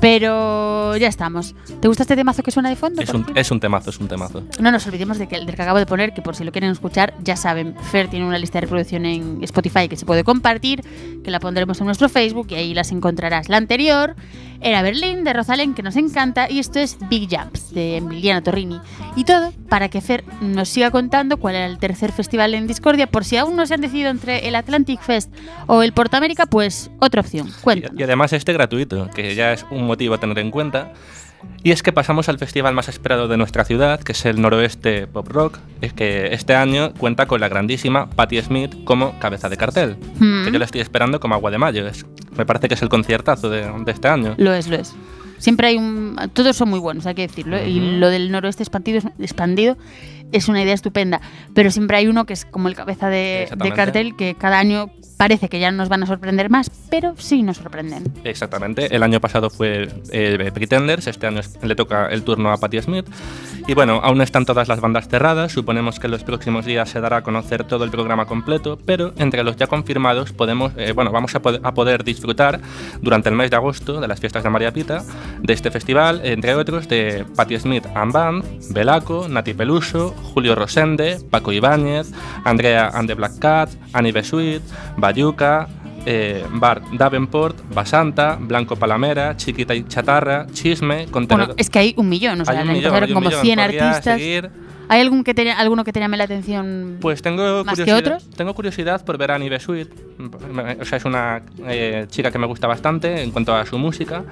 Pero 0.00 0.96
ya 0.96 1.08
estamos. 1.08 1.54
¿Te 1.80 1.88
gusta 1.88 2.04
este 2.04 2.16
temazo 2.16 2.42
que 2.42 2.50
suena 2.50 2.68
de 2.68 2.76
fondo? 2.76 3.02
Es 3.02 3.12
un, 3.12 3.24
fin? 3.24 3.36
es 3.36 3.50
un 3.50 3.60
temazo, 3.60 3.90
es 3.90 3.98
un 3.98 4.08
temazo. 4.08 4.44
No 4.60 4.70
nos 4.70 4.86
olvidemos 4.86 5.18
de 5.18 5.26
que, 5.26 5.36
del 5.36 5.54
que 5.54 5.62
acabo 5.62 5.78
de 5.78 5.86
poner, 5.86 6.14
que 6.14 6.22
por 6.22 6.36
si 6.36 6.44
lo 6.44 6.52
quieren 6.52 6.70
escuchar, 6.70 7.14
ya 7.22 7.36
saben, 7.36 7.74
Fer 7.90 8.08
tiene 8.08 8.26
una 8.26 8.38
lista 8.38 8.58
de 8.58 8.62
reproducción 8.62 9.04
en 9.06 9.42
Spotify 9.42 9.88
que 9.88 9.96
se 9.96 10.06
puede 10.06 10.24
compartir, 10.24 10.82
que 11.24 11.30
la 11.30 11.40
pondremos 11.40 11.80
en 11.80 11.86
nuestro 11.86 12.08
Facebook 12.08 12.46
y 12.50 12.54
ahí 12.54 12.74
las 12.74 12.92
encontrarás. 12.92 13.48
La 13.48 13.56
anterior 13.56 14.14
era 14.60 14.82
Berlín 14.82 15.22
de 15.24 15.32
Rosalén, 15.32 15.74
que 15.74 15.82
nos 15.82 15.96
encanta, 15.96 16.50
y 16.50 16.58
esto 16.58 16.80
es 16.80 16.98
Big 17.08 17.28
Jumps 17.30 17.72
de 17.72 17.98
Emiliano 17.98 18.42
Torrini. 18.42 18.80
Y 19.14 19.24
todo 19.24 19.52
para 19.68 19.88
que 19.88 20.00
Fer 20.00 20.24
nos 20.40 20.68
siga 20.68 20.90
contando 20.90 21.36
cuál 21.36 21.54
era 21.54 21.66
el 21.66 21.78
tercer 21.78 22.12
festival 22.12 22.54
en 22.54 22.66
Discordia, 22.66 23.06
por 23.06 23.24
si 23.24 23.36
aún 23.36 23.56
no 23.56 23.66
se 23.66 23.74
han 23.74 23.80
decidido 23.80 24.10
entre 24.10 24.48
el 24.48 24.54
Atlantic 24.56 25.00
Fest 25.00 25.32
o 25.66 25.82
el 25.82 25.92
Portamérica, 25.92 26.46
pues 26.46 26.90
otra 26.98 27.20
opción. 27.20 27.48
Y, 27.48 27.52
Cuéntanos. 27.62 28.00
y 28.00 28.02
además 28.02 28.32
este 28.32 28.52
gratuito, 28.52 29.08
que 29.14 29.34
ya 29.34 29.52
es 29.52 29.64
un 29.70 29.87
motivo 29.88 30.14
a 30.14 30.18
tener 30.18 30.38
en 30.38 30.50
cuenta. 30.52 30.92
Y 31.62 31.70
es 31.70 31.82
que 31.84 31.92
pasamos 31.92 32.28
al 32.28 32.38
festival 32.38 32.74
más 32.74 32.88
esperado 32.88 33.28
de 33.28 33.36
nuestra 33.36 33.64
ciudad, 33.64 34.00
que 34.00 34.10
es 34.12 34.24
el 34.26 34.40
Noroeste 34.40 35.06
Pop 35.06 35.28
Rock, 35.28 35.58
es 35.80 35.92
que 35.92 36.34
este 36.34 36.54
año 36.56 36.92
cuenta 36.94 37.26
con 37.26 37.40
la 37.40 37.48
grandísima 37.48 38.10
Patti 38.10 38.40
Smith 38.42 38.74
como 38.84 39.16
cabeza 39.20 39.48
de 39.48 39.56
cartel, 39.56 39.96
Mm. 40.18 40.44
que 40.46 40.52
yo 40.52 40.58
la 40.58 40.64
estoy 40.64 40.80
esperando 40.80 41.20
como 41.20 41.34
agua 41.34 41.50
de 41.52 41.58
mayo. 41.58 41.86
Es, 41.86 42.04
me 42.36 42.44
parece 42.44 42.66
que 42.68 42.74
es 42.74 42.82
el 42.82 42.88
conciertazo 42.88 43.50
de, 43.50 43.62
de 43.84 43.92
este 43.92 44.08
año. 44.08 44.34
Lo 44.36 44.52
es, 44.52 44.66
lo 44.68 44.76
es. 44.76 44.94
Siempre 45.38 45.68
hay 45.68 45.76
un... 45.76 46.16
Todos 46.32 46.56
son 46.56 46.68
muy 46.70 46.80
buenos, 46.80 47.06
hay 47.06 47.14
que 47.14 47.22
decirlo. 47.28 47.64
Y 47.64 47.78
Ujú. 47.78 47.98
lo 47.98 48.08
del 48.08 48.32
noroeste 48.32 48.64
expandido, 48.64 49.00
expandido 49.20 49.76
es 50.32 50.48
una 50.48 50.62
idea 50.62 50.74
estupenda. 50.74 51.20
Pero 51.54 51.70
siempre 51.70 51.96
hay 51.96 52.06
uno 52.06 52.24
que 52.26 52.32
es 52.32 52.44
como 52.44 52.68
el 52.68 52.74
cabeza 52.74 53.08
de, 53.08 53.48
de 53.56 53.72
cartel, 53.72 54.16
que 54.16 54.34
cada 54.34 54.58
año 54.58 54.90
parece 55.16 55.48
que 55.48 55.58
ya 55.58 55.72
nos 55.72 55.88
van 55.88 56.04
a 56.04 56.06
sorprender 56.06 56.48
más, 56.48 56.70
pero 56.90 57.14
sí 57.18 57.42
nos 57.42 57.56
sorprenden. 57.56 58.04
Exactamente. 58.22 58.94
El 58.94 59.02
año 59.02 59.20
pasado 59.20 59.50
fue 59.50 59.88
eh, 60.12 60.50
Pretenders, 60.54 61.08
este 61.08 61.26
año 61.26 61.40
le 61.62 61.74
toca 61.74 62.06
el 62.06 62.22
turno 62.22 62.52
a 62.52 62.56
Patti 62.58 62.80
Smith. 62.80 63.06
Y 63.66 63.74
bueno, 63.74 64.00
aún 64.04 64.20
están 64.22 64.44
todas 64.46 64.68
las 64.68 64.80
bandas 64.80 65.08
cerradas, 65.08 65.50
suponemos 65.52 65.98
que 65.98 66.06
en 66.06 66.12
los 66.12 66.22
próximos 66.22 66.64
días 66.64 66.88
se 66.88 67.00
dará 67.00 67.18
a 67.18 67.22
conocer 67.22 67.64
todo 67.64 67.84
el 67.84 67.90
programa 67.90 68.26
completo, 68.26 68.78
pero 68.86 69.12
entre 69.18 69.42
los 69.42 69.56
ya 69.56 69.66
confirmados 69.66 70.32
podemos, 70.32 70.72
eh, 70.76 70.92
bueno, 70.92 71.10
vamos 71.10 71.34
a, 71.34 71.42
pod- 71.42 71.60
a 71.64 71.74
poder 71.74 72.04
disfrutar 72.04 72.60
durante 73.02 73.28
el 73.28 73.34
mes 73.34 73.50
de 73.50 73.56
agosto 73.56 74.00
de 74.00 74.06
las 74.06 74.20
fiestas 74.20 74.44
de 74.44 74.50
María 74.50 74.72
Pita 74.72 75.02
de 75.42 75.52
este 75.52 75.70
festival, 75.72 76.20
entre 76.24 76.54
otros 76.54 76.88
de 76.88 77.26
Patti 77.34 77.58
Smith 77.58 77.84
and 77.94 78.12
Band, 78.12 78.44
Belaco, 78.72 79.26
Nati 79.28 79.52
Peluso, 79.52 80.14
Julio 80.22 80.54
Rosende, 80.54 81.18
Paco 81.30 81.52
Ibáñez, 81.52 82.12
Andrea 82.44 82.90
and 82.92 83.08
the 83.08 83.14
Black 83.14 83.38
Cat, 83.38 83.70
Annie 83.92 84.12
Besuit, 84.12 84.62
Bayuca, 84.96 85.68
eh, 86.06 86.44
Bart 86.52 86.84
Davenport, 86.92 87.56
Basanta, 87.74 88.38
Blanco 88.40 88.76
Palamera, 88.76 89.36
Chiquita 89.36 89.74
y 89.74 89.84
Chatarra, 89.86 90.46
Chisme, 90.52 91.06
Contenedor... 91.06 91.48
Bueno, 91.48 91.54
es 91.58 91.70
que 91.70 91.78
hay 91.78 91.94
un 91.96 92.08
millón, 92.08 92.40
o 92.40 92.44
sea, 92.44 92.60
Hay 92.60 92.66
un 92.66 92.72
millón, 92.72 92.92
como 93.12 93.20
millón. 93.28 93.42
100 93.42 93.58
Podría 93.58 93.88
artistas. 93.88 94.18
seguir. 94.18 94.50
¿Hay 94.90 95.02
algún 95.02 95.22
que 95.22 95.34
te, 95.34 95.50
alguno 95.52 95.84
que 95.84 95.92
te 95.92 96.00
llame 96.00 96.16
la 96.16 96.24
atención? 96.24 96.96
Pues 97.00 97.20
tengo 97.20 97.62
¿Más 97.62 97.76
que 97.76 97.82
curiosidad, 97.82 98.14
otros? 98.14 98.30
tengo 98.36 98.54
curiosidad 98.54 99.04
por 99.04 99.18
ver 99.18 99.32
a 99.32 99.34
Annie 99.34 99.50
Besuit. 99.50 99.88
O 100.80 100.84
sea, 100.86 100.96
es 100.96 101.04
una 101.04 101.42
eh, 101.66 102.06
chica 102.08 102.30
que 102.30 102.38
me 102.38 102.46
gusta 102.46 102.66
bastante 102.66 103.22
en 103.22 103.30
cuanto 103.30 103.54
a 103.54 103.66
su 103.66 103.76
música. 103.76 104.24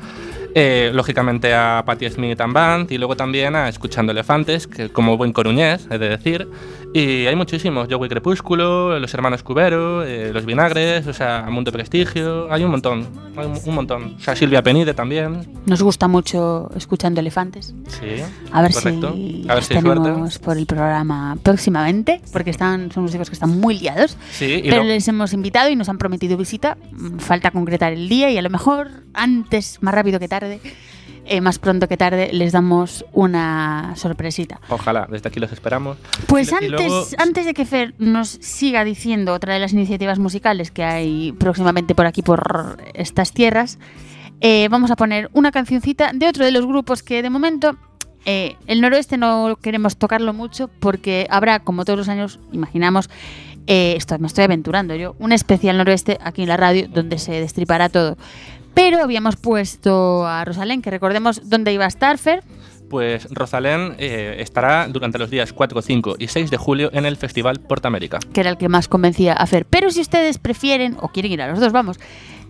Eh, 0.58 0.90
lógicamente 0.94 1.52
a 1.54 1.82
Patti 1.84 2.08
Smith 2.08 2.40
and 2.40 2.54
Band 2.54 2.90
y 2.90 2.96
luego 2.96 3.14
también 3.14 3.54
a 3.54 3.68
Escuchando 3.68 4.12
Elefantes, 4.12 4.66
que 4.66 4.88
como 4.88 5.18
buen 5.18 5.34
coruñés, 5.34 5.86
he 5.90 5.98
de 5.98 6.08
decir. 6.08 6.48
Y 6.94 7.26
hay 7.26 7.36
muchísimos, 7.36 7.88
Joey 7.90 8.08
Crepúsculo, 8.08 8.98
Los 8.98 9.12
Hermanos 9.12 9.42
Cubero, 9.42 10.02
eh, 10.02 10.30
Los 10.32 10.46
Vinagres, 10.46 11.06
o 11.08 11.12
sea, 11.12 11.44
Mundo 11.50 11.70
Prestigio, 11.72 12.50
hay 12.50 12.64
un 12.64 12.70
montón, 12.70 13.06
hay 13.36 13.44
un, 13.44 13.60
un 13.66 13.74
montón. 13.74 14.14
O 14.16 14.20
sea, 14.20 14.34
Silvia 14.34 14.62
Penide 14.62 14.94
también, 14.94 15.46
Nos 15.66 15.82
gusta 15.82 16.08
mucho 16.08 16.70
escuchando 16.74 17.20
elefantes. 17.20 17.74
sí. 17.88 18.22
A 18.50 18.62
ver 18.62 18.72
correcto. 18.72 19.12
si 19.14 19.44
a 19.46 19.54
ver 19.56 19.62
si 19.62 19.74
hay 19.74 19.82
suerte. 19.82 20.02
tenemos 20.04 20.38
por 20.38 20.56
el 20.56 20.64
programa 20.64 21.36
próximamente, 21.42 22.22
porque 22.32 22.48
están, 22.48 22.90
son 22.92 23.02
músicos 23.02 23.28
que 23.28 23.34
están 23.34 23.50
muy 23.60 23.78
liados. 23.78 24.16
Sí, 24.30 24.62
y 24.64 24.70
Pero 24.70 24.84
les 24.84 25.06
hemos 25.06 25.34
invitado 25.34 25.68
y 25.68 25.76
nos 25.76 25.90
han 25.90 25.98
prometido 25.98 26.38
visita. 26.38 26.78
Falta 27.18 27.50
concretar 27.50 27.92
el 27.92 28.08
día 28.08 28.30
y 28.30 28.38
a 28.38 28.42
lo 28.42 28.48
mejor 28.48 28.88
antes, 29.12 29.78
más 29.82 29.92
rápido 29.94 30.18
que 30.18 30.28
tarde, 30.28 30.45
eh, 31.28 31.40
más 31.40 31.58
pronto 31.58 31.88
que 31.88 31.96
tarde, 31.96 32.30
les 32.32 32.52
damos 32.52 33.04
una 33.12 33.94
sorpresita. 33.96 34.60
ojalá, 34.68 35.06
desde 35.10 35.28
aquí 35.28 35.40
los 35.40 35.50
esperamos. 35.52 35.96
Pues 36.26 36.52
antes, 36.52 36.70
luego- 36.70 37.06
antes 37.18 37.44
de 37.46 37.54
que 37.54 37.64
Fer 37.64 37.94
nos 37.98 38.28
siga 38.28 38.84
diciendo 38.84 39.32
otra 39.32 39.54
de 39.54 39.60
las 39.60 39.72
iniciativas 39.72 40.18
musicales 40.18 40.70
que 40.70 40.84
hay 40.84 41.32
próximamente 41.32 41.94
por 41.94 42.06
aquí, 42.06 42.22
por 42.22 42.78
estas 42.94 43.32
tierras, 43.32 43.78
eh, 44.40 44.68
vamos 44.70 44.90
a 44.90 44.96
poner 44.96 45.30
una 45.32 45.50
cancioncita 45.50 46.10
de 46.14 46.28
otro 46.28 46.44
de 46.44 46.50
los 46.52 46.66
grupos 46.66 47.02
que 47.02 47.22
de 47.22 47.30
momento 47.30 47.76
eh, 48.24 48.56
el 48.66 48.80
noroeste 48.80 49.16
no 49.16 49.56
queremos 49.62 49.96
tocarlo 49.96 50.32
mucho 50.34 50.68
porque 50.80 51.26
habrá, 51.30 51.60
como 51.60 51.84
todos 51.84 51.98
los 51.98 52.08
años, 52.08 52.38
imaginamos, 52.52 53.08
eh, 53.68 53.94
esto 53.96 54.18
me 54.18 54.26
estoy 54.26 54.44
aventurando 54.44 54.94
yo, 54.94 55.16
un 55.18 55.32
especial 55.32 55.76
noroeste 55.78 56.18
aquí 56.22 56.42
en 56.42 56.48
la 56.48 56.56
radio 56.56 56.86
donde 56.88 57.18
se 57.18 57.32
destripará 57.32 57.88
todo. 57.88 58.16
Pero 58.76 59.02
habíamos 59.02 59.36
puesto 59.36 60.26
a 60.26 60.44
Rosalén, 60.44 60.82
que 60.82 60.90
recordemos 60.90 61.48
dónde 61.48 61.72
iba 61.72 61.86
a 61.86 61.88
estar, 61.88 62.18
Fer. 62.18 62.44
Pues 62.90 63.26
Rosalén 63.30 63.94
eh, 63.96 64.36
estará 64.40 64.86
durante 64.86 65.18
los 65.18 65.30
días 65.30 65.54
4, 65.54 65.80
5 65.80 66.16
y 66.18 66.28
6 66.28 66.50
de 66.50 66.58
julio 66.58 66.90
en 66.92 67.06
el 67.06 67.16
Festival 67.16 67.58
Portamérica. 67.58 68.18
que 68.34 68.40
era 68.42 68.50
el 68.50 68.58
que 68.58 68.68
más 68.68 68.86
convencía 68.86 69.32
a 69.32 69.46
Fer. 69.46 69.64
Pero 69.64 69.90
si 69.90 70.02
ustedes 70.02 70.36
prefieren, 70.36 70.98
o 71.00 71.08
quieren 71.08 71.32
ir 71.32 71.40
a 71.40 71.48
los 71.48 71.58
dos, 71.58 71.72
vamos, 71.72 71.98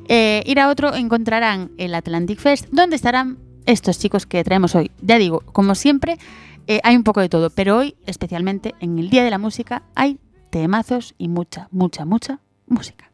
eh, 0.08 0.42
ir 0.46 0.58
a 0.58 0.68
otro, 0.68 0.96
encontrarán 0.96 1.70
el 1.78 1.94
Atlantic 1.94 2.40
Fest, 2.40 2.66
donde 2.72 2.96
estarán 2.96 3.38
estos 3.64 4.00
chicos 4.00 4.26
que 4.26 4.42
traemos 4.42 4.74
hoy. 4.74 4.90
Ya 5.00 5.18
digo, 5.18 5.42
como 5.52 5.76
siempre, 5.76 6.18
eh, 6.66 6.80
hay 6.82 6.96
un 6.96 7.04
poco 7.04 7.20
de 7.20 7.28
todo, 7.28 7.50
pero 7.50 7.78
hoy, 7.78 7.94
especialmente 8.04 8.74
en 8.80 8.98
el 8.98 9.10
Día 9.10 9.22
de 9.22 9.30
la 9.30 9.38
Música, 9.38 9.84
hay 9.94 10.18
temazos 10.50 11.14
y 11.18 11.28
mucha, 11.28 11.68
mucha, 11.70 12.04
mucha 12.04 12.40
música. 12.66 13.12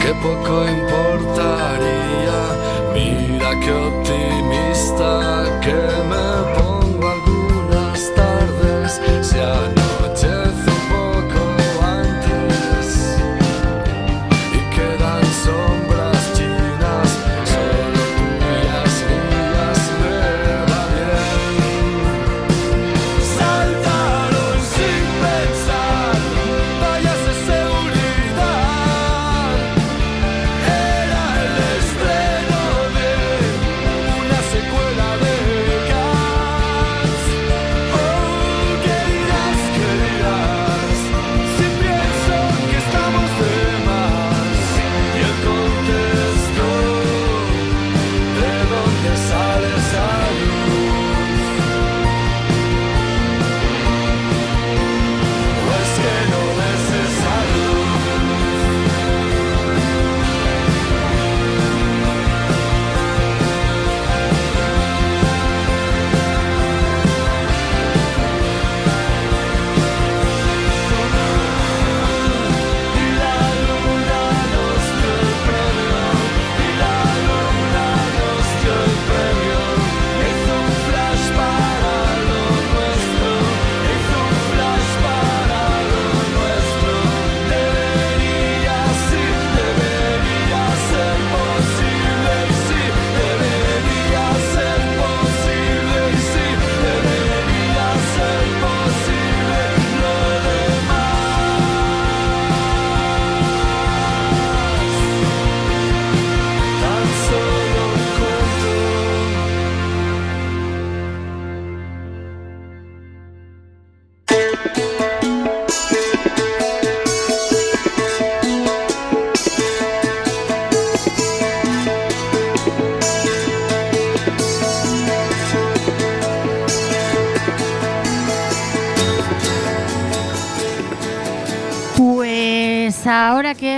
que 0.00 0.12
poco 0.20 0.64
importan. 0.68 1.55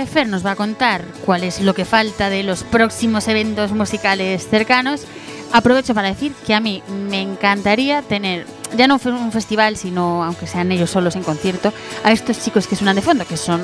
Fer 0.09 0.27
nos 0.27 0.45
va 0.45 0.51
a 0.51 0.55
contar 0.55 1.05
cuál 1.25 1.43
es 1.43 1.61
lo 1.61 1.73
que 1.73 1.85
falta 1.85 2.29
de 2.29 2.43
los 2.43 2.63
próximos 2.63 3.27
eventos 3.27 3.71
musicales 3.71 4.47
cercanos, 4.47 5.05
aprovecho 5.53 5.93
para 5.93 6.09
decir 6.09 6.33
que 6.45 6.53
a 6.53 6.59
mí 6.59 6.83
me 6.87 7.21
encantaría 7.21 8.01
tener, 8.01 8.45
ya 8.75 8.87
no 8.87 8.99
un 9.03 9.31
festival, 9.31 9.77
sino, 9.77 10.23
aunque 10.23 10.47
sean 10.47 10.71
ellos 10.71 10.89
solos 10.89 11.15
en 11.15 11.23
concierto, 11.23 11.73
a 12.03 12.11
estos 12.11 12.43
chicos 12.43 12.67
que 12.67 12.75
suenan 12.75 12.95
de 12.95 13.01
fondo, 13.01 13.25
que 13.25 13.37
son 13.37 13.61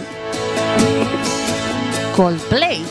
Coldplay. 2.15 2.83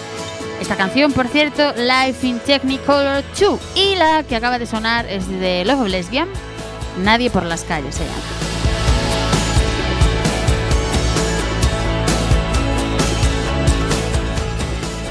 Esta 0.61 0.77
canción, 0.77 1.13
por 1.13 1.29
cierto, 1.29 1.73
Life 1.77 2.27
in 2.27 2.39
Technicolor 2.41 3.23
2. 3.39 3.61
Y 3.75 3.97
la 3.97 4.23
que 4.23 4.37
acaba 4.37 4.59
de 4.59 4.67
sonar 4.67 5.07
es 5.07 5.29
de 5.29 5.65
Love 5.65 5.83
of 5.83 5.89
Lesbian, 5.89 6.29
Nadie 7.03 7.31
por 7.31 7.45
las 7.45 7.65
calles. 7.65 8.01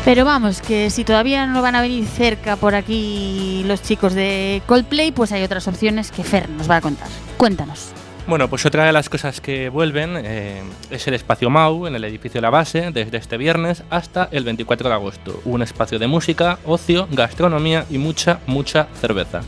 Pero 0.06 0.26
vamos, 0.26 0.62
que 0.62 0.90
si 0.90 1.06
todavía 1.06 1.46
no 1.46 1.62
van 1.62 1.76
a 1.76 1.82
venir 1.82 2.06
cerca 2.06 2.58
por 2.58 2.76
aquí 2.76 3.64
los 3.66 3.82
chicos 3.82 4.14
de 4.14 4.62
Coldplay, 4.66 5.14
pues 5.14 5.32
hay 5.32 5.44
otras 5.44 5.66
opciones 5.70 6.12
que 6.12 6.24
Fer 6.24 6.50
nos 6.50 6.70
va 6.70 6.78
a 6.78 6.82
contar. 6.82 7.08
Cuéntanos. 7.38 7.94
Bueno, 8.28 8.50
pues 8.50 8.66
otra 8.66 8.86
de 8.86 8.92
las 8.92 9.10
cosas 9.10 9.40
que 9.40 9.70
vuelven 9.70 10.16
eh, 10.18 10.62
es 10.90 11.08
el 11.08 11.14
espacio 11.14 11.50
MAU 11.50 11.88
en 11.88 11.96
el 11.96 12.04
edificio 12.04 12.42
La 12.42 12.50
Base 12.50 12.92
desde 12.92 13.18
este 13.18 13.38
viernes 13.38 13.84
hasta 13.90 14.28
el 14.32 14.44
24 14.44 14.90
de 14.90 14.96
agosto. 14.96 15.42
Un 15.46 15.62
espacio 15.62 16.00
de 16.00 16.08
música, 16.08 16.60
ocio, 16.66 17.08
gastronomía 17.12 17.86
y 17.90 17.98
mucha, 17.98 18.40
mucha 18.46 18.88
cerveza. 19.00 19.42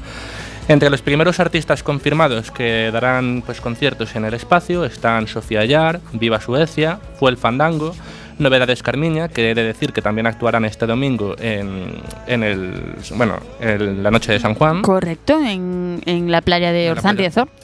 Entre 0.67 0.89
los 0.89 1.01
primeros 1.01 1.39
artistas 1.39 1.83
confirmados 1.83 2.51
que 2.51 2.89
darán 2.91 3.43
pues, 3.45 3.61
conciertos 3.61 4.15
en 4.15 4.25
el 4.25 4.33
espacio 4.33 4.83
están 4.83 5.27
Sofía 5.27 5.63
Yar, 5.63 6.01
Viva 6.13 6.41
Suecia, 6.41 6.99
Fue 7.19 7.29
el 7.29 7.37
Fandango, 7.37 7.93
Novedades 8.37 8.83
Carmiña, 8.83 9.29
que 9.29 9.51
he 9.51 9.55
de 9.55 9.63
decir 9.63 9.93
que 9.93 10.01
también 10.01 10.27
actuarán 10.27 10.65
este 10.65 10.85
domingo 10.85 11.35
en, 11.39 12.01
en 12.27 12.43
el, 12.43 12.95
bueno, 13.15 13.37
en 13.59 14.03
la 14.03 14.11
noche 14.11 14.31
de 14.31 14.39
San 14.39 14.55
Juan. 14.55 14.81
Correcto, 14.81 15.39
en, 15.41 16.01
en 16.05 16.31
la 16.31 16.41
playa 16.41 16.71
de 16.71 16.91
Orzán. 16.91 17.15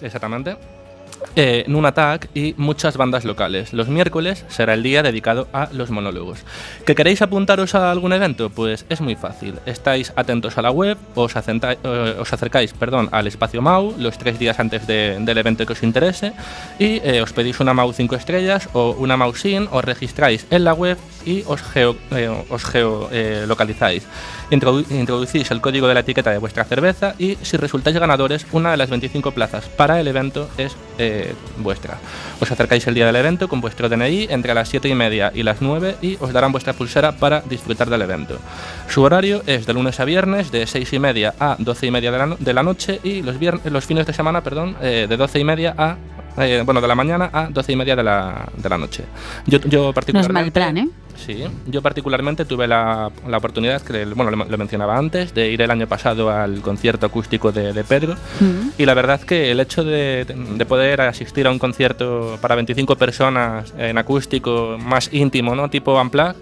Exactamente. 0.01 0.55
Eh, 1.37 1.63
Nunatak 1.67 2.27
y 2.35 2.53
muchas 2.57 2.97
bandas 2.97 3.23
locales. 3.23 3.71
Los 3.71 3.87
miércoles 3.87 4.43
será 4.49 4.73
el 4.73 4.83
día 4.83 5.01
dedicado 5.01 5.47
a 5.53 5.69
los 5.71 5.89
monólogos. 5.89 6.39
¿Que 6.85 6.93
queréis 6.93 7.21
apuntaros 7.21 7.73
a 7.73 7.89
algún 7.89 8.11
evento? 8.11 8.49
Pues 8.49 8.85
es 8.89 8.99
muy 8.99 9.15
fácil. 9.15 9.55
Estáis 9.65 10.11
atentos 10.17 10.57
a 10.57 10.61
la 10.61 10.71
web, 10.71 10.97
os, 11.15 11.33
eh, 11.37 12.15
acercáis 12.29 12.73
perdón, 12.73 13.07
al 13.13 13.27
espacio 13.27 13.61
MAU 13.61 13.95
los 13.97 14.17
tres 14.17 14.39
días 14.39 14.59
antes 14.59 14.85
de- 14.87 15.17
del 15.21 15.37
evento 15.37 15.65
que 15.65 15.71
os 15.71 15.83
interese 15.83 16.33
y 16.79 16.99
eh, 17.01 17.21
os 17.21 17.31
pedís 17.31 17.61
una 17.61 17.73
MAU 17.73 17.93
5 17.93 18.15
estrellas 18.15 18.67
o 18.73 18.91
una 18.99 19.15
MAU 19.15 19.33
SIN, 19.33 19.69
os 19.71 19.85
registráis 19.85 20.45
en 20.49 20.65
la 20.65 20.73
web 20.73 20.97
y 21.25 21.43
os 21.47 21.61
geo, 21.61 21.95
eh, 22.11 23.45
introducís 24.49 25.49
el 25.51 25.61
código 25.61 25.87
de 25.87 25.93
la 25.93 25.99
etiqueta 26.01 26.31
de 26.31 26.39
vuestra 26.39 26.65
cerveza 26.65 27.15
y 27.17 27.37
si 27.41 27.55
resultáis 27.55 27.97
ganadores, 27.97 28.45
una 28.51 28.71
de 28.71 28.77
las 28.77 28.89
25 28.89 29.31
plazas 29.31 29.65
para 29.69 29.99
el 30.01 30.07
evento 30.07 30.49
es 30.57 30.75
vuestra. 31.57 31.97
Os 32.39 32.51
acercáis 32.51 32.85
el 32.87 32.93
día 32.93 33.05
del 33.05 33.15
evento 33.15 33.47
con 33.47 33.61
vuestro 33.61 33.89
DNI 33.89 34.27
entre 34.29 34.53
las 34.53 34.69
7 34.69 34.87
y 34.87 34.95
media 34.95 35.31
y 35.33 35.43
las 35.43 35.61
9 35.61 35.97
y 36.01 36.17
os 36.19 36.33
darán 36.33 36.51
vuestra 36.51 36.73
pulsera 36.73 37.13
para 37.13 37.41
disfrutar 37.41 37.89
del 37.89 38.01
evento. 38.01 38.39
Su 38.87 39.03
horario 39.03 39.43
es 39.45 39.65
de 39.65 39.73
lunes 39.73 39.99
a 39.99 40.05
viernes 40.05 40.51
de 40.51 40.67
6 40.67 40.93
y 40.93 40.99
media 40.99 41.33
a 41.39 41.55
12 41.59 41.87
y 41.87 41.91
media 41.91 42.11
de 42.11 42.53
la, 42.53 42.63
noche 42.63 42.99
y 43.03 43.21
los, 43.21 43.35
los 43.65 43.85
fines 43.85 44.05
de 44.05 44.13
semana 44.13 44.41
perdón, 44.41 44.75
eh, 44.81 45.07
de 45.09 45.17
12 45.17 45.39
y 45.39 45.43
media 45.43 45.73
a 45.77 45.97
eh, 46.37 46.61
bueno, 46.65 46.81
de 46.81 46.87
la 46.87 46.95
mañana 46.95 47.29
a 47.31 47.47
12 47.47 47.71
y 47.71 47.75
media 47.75 47.95
de 47.95 48.03
la, 48.03 48.47
de 48.55 48.69
la 48.69 48.77
noche. 48.77 49.03
Yo, 49.45 49.59
yo 49.59 49.83
No 49.83 49.89
es 49.89 49.95
particularmente... 49.95 50.41
mal 50.41 50.51
plan, 50.51 50.77
¿eh? 50.77 50.89
Sí, 51.15 51.43
yo 51.67 51.81
particularmente 51.83 52.45
tuve 52.45 52.67
la, 52.67 53.11
la 53.27 53.37
oportunidad, 53.37 53.81
que 53.83 54.05
bueno, 54.05 54.31
lo, 54.31 54.43
lo 54.45 54.57
mencionaba 54.57 54.97
antes, 54.97 55.33
de 55.35 55.51
ir 55.51 55.61
el 55.61 55.69
año 55.69 55.85
pasado 55.87 56.31
al 56.31 56.61
concierto 56.61 57.05
acústico 57.05 57.51
de, 57.51 57.73
de 57.73 57.83
Pedro. 57.83 58.15
Mm. 58.39 58.69
Y 58.79 58.85
la 58.85 58.95
verdad 58.95 59.21
que 59.21 59.51
el 59.51 59.59
hecho 59.59 59.83
de, 59.83 60.25
de 60.25 60.65
poder 60.65 61.01
asistir 61.01 61.45
a 61.45 61.51
un 61.51 61.59
concierto 61.59 62.39
para 62.41 62.55
25 62.55 62.95
personas 62.95 63.71
en 63.77 63.99
acústico 63.99 64.77
más 64.79 65.13
íntimo, 65.13 65.53
¿no? 65.53 65.69
Tipo 65.69 65.99
Unplugged, 66.01 66.37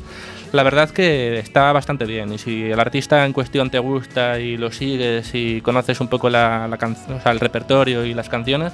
la 0.53 0.63
verdad 0.63 0.89
que 0.89 1.39
está 1.39 1.71
bastante 1.73 2.05
bien. 2.05 2.33
Y 2.33 2.37
si 2.37 2.63
el 2.71 2.79
artista 2.79 3.25
en 3.25 3.33
cuestión 3.33 3.69
te 3.69 3.79
gusta 3.79 4.39
y 4.39 4.57
lo 4.57 4.71
sigues 4.71 5.29
y 5.33 5.61
conoces 5.61 5.99
un 6.01 6.07
poco 6.07 6.29
la, 6.29 6.67
la 6.67 6.77
can- 6.77 6.97
o 7.09 7.21
sea, 7.21 7.31
el 7.31 7.39
repertorio 7.39 8.05
y 8.05 8.13
las 8.13 8.29
canciones, 8.29 8.71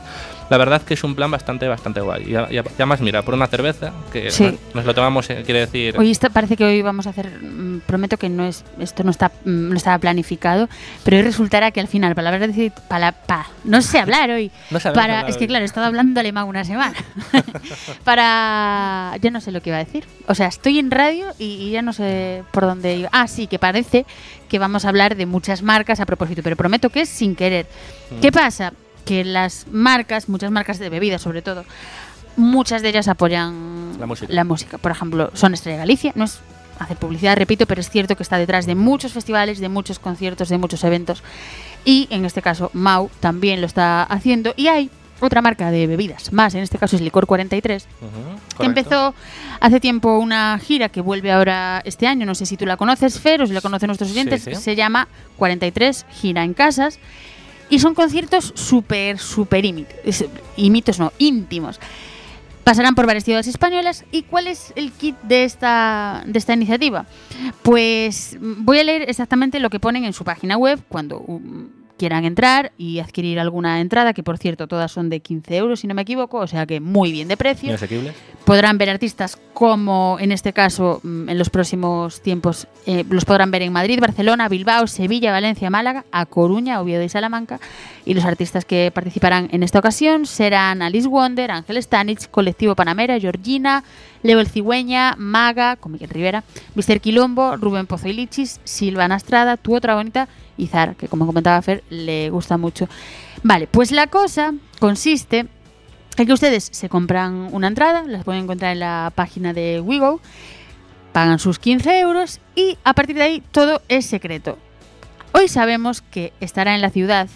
la 0.50 0.58
verdad 0.58 0.82
que 0.82 0.94
es 0.94 1.04
un 1.04 1.16
plan 1.16 1.30
bastante, 1.32 1.68
bastante 1.68 2.02
guay. 2.02 2.24
Y, 2.32 2.36
además, 2.58 3.02
mira, 3.02 3.22
por 3.24 3.34
una 3.34 3.48
cerveza, 3.48 3.92
que 4.14 4.30
Sí. 4.32 4.58
nos, 4.74 4.86
lo 4.86 4.94
tomamos, 4.94 5.30
eh, 5.30 5.44
quiere 5.46 5.62
decir... 5.62 5.96
Hoy 5.98 6.12
está- 6.12 6.30
parece 6.30 6.56
que 6.56 6.64
hoy 6.66 6.82
vamos 6.82 7.08
a 7.08 7.12
hacer, 7.12 7.28
mm, 7.42 7.82
prometo 7.86 8.18
que 8.18 8.30
no 8.30 8.46
es, 8.46 8.64
esto 8.80 9.04
no 9.04 9.12
está, 9.12 9.30
mm, 9.46 9.70
no 9.70 9.76
estaba 9.76 9.98
planificado, 10.00 10.70
pero 11.04 11.18
hoy 11.18 11.24
resultará 11.24 11.72
que 11.72 11.80
al 11.80 11.88
final, 11.88 12.14
palabras 12.16 12.42
decir, 12.48 12.72
pala, 12.88 13.12
pa, 13.12 13.48
no 13.64 13.82
sé 13.82 14.00
hablar 14.00 14.30
hoy. 14.30 14.52
No 14.72 14.80
para, 14.80 15.20
hablar 15.20 15.30
es 15.30 15.38
que 15.38 15.44
hoy. 15.46 15.48
claro, 15.48 15.64
he 15.64 15.66
estado 15.66 15.88
hablando 15.88 16.20
alemán 16.20 16.46
una 16.48 16.64
semana. 16.64 16.96
para, 18.04 19.18
yo 19.22 19.32
no 19.32 19.42
sé 19.42 19.52
lo 19.52 19.62
que 19.62 19.70
iba 19.72 19.78
a 19.78 19.84
decir. 19.84 20.06
O 20.28 20.36
sea, 20.36 20.48
estoy 20.48 20.80
en 20.80 20.92
radio 20.92 21.28
y, 21.40 21.65
y 21.66 21.72
ya 21.72 21.82
no 21.82 21.94
sé 21.94 22.44
por 22.52 22.64
dónde 22.66 22.96
iba. 22.96 23.10
Ah, 23.12 23.28
sí, 23.28 23.48
que 23.48 23.60
parece 23.60 24.06
que 24.50 24.60
vamos 24.60 24.86
a 24.86 24.90
hablar 24.90 25.16
de 25.16 25.26
muchas 25.26 25.62
marcas 25.64 26.00
a 26.00 26.06
propósito, 26.06 26.42
pero 26.44 26.56
prometo 26.56 26.90
que 26.90 27.02
es 27.02 27.10
sin 27.10 27.36
querer. 27.36 27.68
¿Qué 28.22 28.32
pasa? 28.32 28.74
Que 29.06 29.24
las 29.24 29.66
marcas, 29.72 30.30
muchas 30.30 30.52
marcas 30.52 30.80
de 30.80 30.90
bebidas 30.90 31.22
sobre 31.22 31.42
todo, 31.42 31.66
muchas 32.38 32.82
de 32.82 32.90
ellas 32.90 33.08
apoyan 33.08 33.94
La 34.00 34.06
música. 34.06 34.32
la 34.34 34.44
música. 34.44 34.78
Por 34.78 34.92
ejemplo, 34.92 35.32
Son 35.34 35.54
Estrella 35.54 35.78
Galicia, 35.80 36.12
no 36.16 36.26
es 36.26 36.40
hacer 36.80 36.98
publicidad, 36.98 37.38
repito, 37.38 37.66
pero 37.66 37.80
es 37.82 37.90
cierto 37.90 38.16
que 38.18 38.24
está 38.24 38.38
detrás 38.38 38.66
de 38.66 38.76
muchos 38.76 39.14
festivales, 39.14 39.60
de 39.60 39.70
muchos 39.70 40.00
conciertos, 40.00 40.50
de 40.50 40.58
muchos 40.58 40.84
eventos. 40.84 41.24
Y 41.86 42.08
en 42.10 42.26
este 42.26 42.42
caso, 42.42 42.70
Mau 42.74 43.10
también 43.20 43.62
lo 43.62 43.68
está 43.68 44.04
haciendo. 44.04 44.54
Y 44.58 44.68
hay 44.68 44.90
otra 45.22 45.42
marca 45.42 45.72
de 45.72 45.88
bebidas, 45.88 46.34
más 46.34 46.56
en 46.56 46.62
este 46.62 46.78
caso 46.78 46.96
es 46.96 47.02
Licor 47.02 47.26
43, 47.26 47.88
Ujú, 48.02 48.58
que 48.60 48.66
empezó 48.66 49.14
hace 49.60 49.80
tiempo 49.80 50.18
una 50.18 50.60
gira 50.60 50.90
que 50.90 51.02
vuelve 51.02 51.32
ahora 51.32 51.82
este 51.86 52.08
año. 52.08 52.26
No 52.26 52.36
sé 52.36 52.46
si 52.46 52.58
tú 52.58 52.66
la 52.66 52.78
conoces, 52.78 53.20
Fer, 53.20 53.42
o 53.42 53.48
si 53.48 53.54
la 53.54 53.62
conocen 53.62 53.88
nuestros 53.88 54.12
oyentes. 54.12 54.44
Sí, 54.44 54.56
sí. 54.56 54.62
Se 54.62 54.76
llama 54.76 55.08
43 55.38 56.06
Gira 56.10 56.44
en 56.44 56.54
Casas. 56.54 57.00
Y 57.70 57.80
son 57.80 57.96
conciertos 57.96 58.54
súper, 58.56 59.18
súper 59.18 59.66
ímitos. 59.66 61.00
No, 61.00 61.12
íntimos. 61.18 61.80
Pasarán 62.64 62.96
por 62.96 63.06
varias 63.06 63.24
ciudades 63.24 63.48
españolas. 63.48 64.06
¿Y 64.12 64.24
cuál 64.24 64.48
es 64.48 64.74
el 64.76 64.92
kit 64.92 65.16
de 65.24 65.44
esta, 65.46 66.24
de 66.26 66.38
esta 66.38 66.54
iniciativa? 66.54 67.06
Pues 67.64 68.38
mm, 68.40 68.66
voy 68.66 68.80
a 68.80 68.84
leer 68.84 69.10
exactamente 69.10 69.60
lo 69.60 69.70
que 69.70 69.80
ponen 69.80 70.04
en 70.06 70.14
su 70.14 70.24
página 70.24 70.58
web 70.58 70.80
cuando 70.90 71.20
um, 71.20 71.68
quieran 71.98 72.26
entrar 72.26 72.72
y 72.78 73.00
adquirir 73.00 73.40
alguna 73.40 73.80
entrada, 73.80 74.14
que 74.14 74.24
por 74.24 74.38
cierto 74.38 74.68
todas 74.68 74.92
son 74.92 75.10
de 75.10 75.20
15 75.20 75.56
euros 75.58 75.80
si 75.80 75.88
no 75.88 75.94
me 75.94 76.02
equivoco, 76.02 76.38
o 76.40 76.48
sea 76.48 76.66
que 76.66 76.80
muy 76.80 77.12
bien 77.12 77.28
de 77.28 77.38
precio. 77.38 77.76
Podrán 78.44 78.78
ver 78.78 78.90
artistas 78.90 79.40
como, 79.54 80.18
en 80.20 80.32
este 80.32 80.54
caso, 80.54 81.00
mm, 81.02 81.30
en 81.30 81.38
los 81.38 81.50
próximos 81.50 82.22
tiempos, 82.22 82.68
eh, 82.86 83.04
los 83.10 83.26
podrán 83.26 83.50
ver 83.50 83.64
en 83.64 83.74
Madrid, 83.74 84.00
Barcelona, 84.00 84.50
Bilbao, 84.50 84.86
Sevilla, 84.86 85.32
Valencia, 85.32 85.70
Málaga, 85.70 86.06
A 86.12 86.26
Coruña, 86.26 86.80
Oviedo 86.82 87.02
y 87.02 87.10
Salamanca. 87.10 87.60
Y 88.06 88.14
los 88.14 88.26
artistas 88.26 88.66
que 88.66 88.92
participarán 88.94 89.50
en 89.52 89.64
esta 89.64 89.80
ocasión 89.80 90.28
serán 90.28 90.82
Alice 90.82 91.08
Wonder, 91.08 91.50
Ángel 91.50 91.82
Stanich, 91.82 92.30
Colectivo 92.30 92.76
Panamera, 92.76 93.20
Georgina, 93.20 93.84
Leo 94.22 94.40
el 94.40 94.48
Cigüeña, 94.48 95.16
Maga, 95.18 95.76
con 95.78 95.94
Miguel 95.94 96.10
Rivera, 96.10 96.44
Mr. 96.76 97.00
Quilombo, 97.00 97.58
Rubén 97.58 97.88
Pozo 97.88 98.08
y 98.08 98.14
Lichis, 98.14 98.60
Silvana 98.64 99.16
Estrada, 99.16 99.58
Tu 99.58 99.76
Otra 99.76 99.96
Bonita 99.96 100.28
y 100.58 100.68
Zar, 100.68 100.96
que 100.96 101.08
como 101.08 101.26
comentaba 101.26 101.62
Fer, 101.62 101.84
le 101.90 102.30
gusta 102.30 102.58
mucho. 102.58 102.88
Vale, 103.44 103.68
pues 103.68 103.92
la 103.92 104.08
cosa 104.08 104.54
consiste 104.80 105.48
en 106.18 106.26
que 106.26 106.34
ustedes 106.34 106.70
se 106.72 106.90
compran 106.90 107.50
una 107.52 107.68
entrada, 107.68 108.04
las 108.04 108.24
pueden 108.24 108.44
encontrar 108.44 108.72
en 108.72 108.80
la 108.80 109.12
página 109.14 109.54
de 109.54 109.82
Wigo, 109.82 110.22
pagan 111.12 111.40
sus 111.40 111.60
15 111.60 112.00
euros 112.00 112.40
y 112.56 112.78
a 112.84 112.94
partir 112.94 113.16
de 113.16 113.24
ahí 113.24 113.44
todo 113.52 113.82
es 113.90 114.06
secreto. 114.06 114.58
Hoy 115.34 115.50
sabemos 115.50 116.02
que 116.02 116.32
estará 116.40 116.76
en 116.76 116.82
la 116.82 116.90
ciudad 116.90 117.28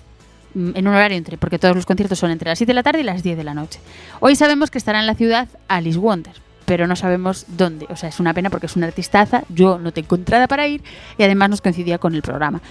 mm, 0.54 0.72
en 0.76 0.88
un 0.88 0.94
horario 0.94 1.18
entre, 1.18 1.38
porque 1.38 1.60
todos 1.60 1.76
los 1.76 1.86
conciertos 1.86 2.20
son 2.20 2.32
entre 2.32 2.50
las 2.50 2.58
7 2.58 2.70
de 2.70 2.74
la 2.74 2.84
tarde 2.84 3.02
y 3.02 3.04
las 3.04 3.24
10 3.24 3.38
de 3.38 3.44
la 3.44 3.54
noche. 3.54 3.82
Hoy 4.22 4.36
sabemos 4.36 4.72
que 4.72 4.78
estará 4.78 5.00
en 5.00 5.08
la 5.08 5.16
ciudad 5.16 5.50
Alice 5.68 5.98
Wonder, 5.98 6.34
pero 6.70 6.86
no 6.86 6.96
sabemos 6.96 7.46
dónde. 7.48 7.88
O 7.90 7.96
sea, 7.96 8.10
es 8.10 8.20
una 8.20 8.32
pena 8.36 8.52
porque 8.52 8.68
es 8.68 8.76
una 8.76 8.86
artistaza, 8.86 9.42
yo 9.50 9.80
no 9.80 9.92
tengo 9.92 10.16
entrada 10.16 10.48
para 10.48 10.68
ir 10.68 10.84
y 11.18 11.24
además 11.24 11.50
nos 11.50 11.62
coincidía 11.62 11.98
con 11.98 12.14
el 12.14 12.22
programa. 12.22 12.62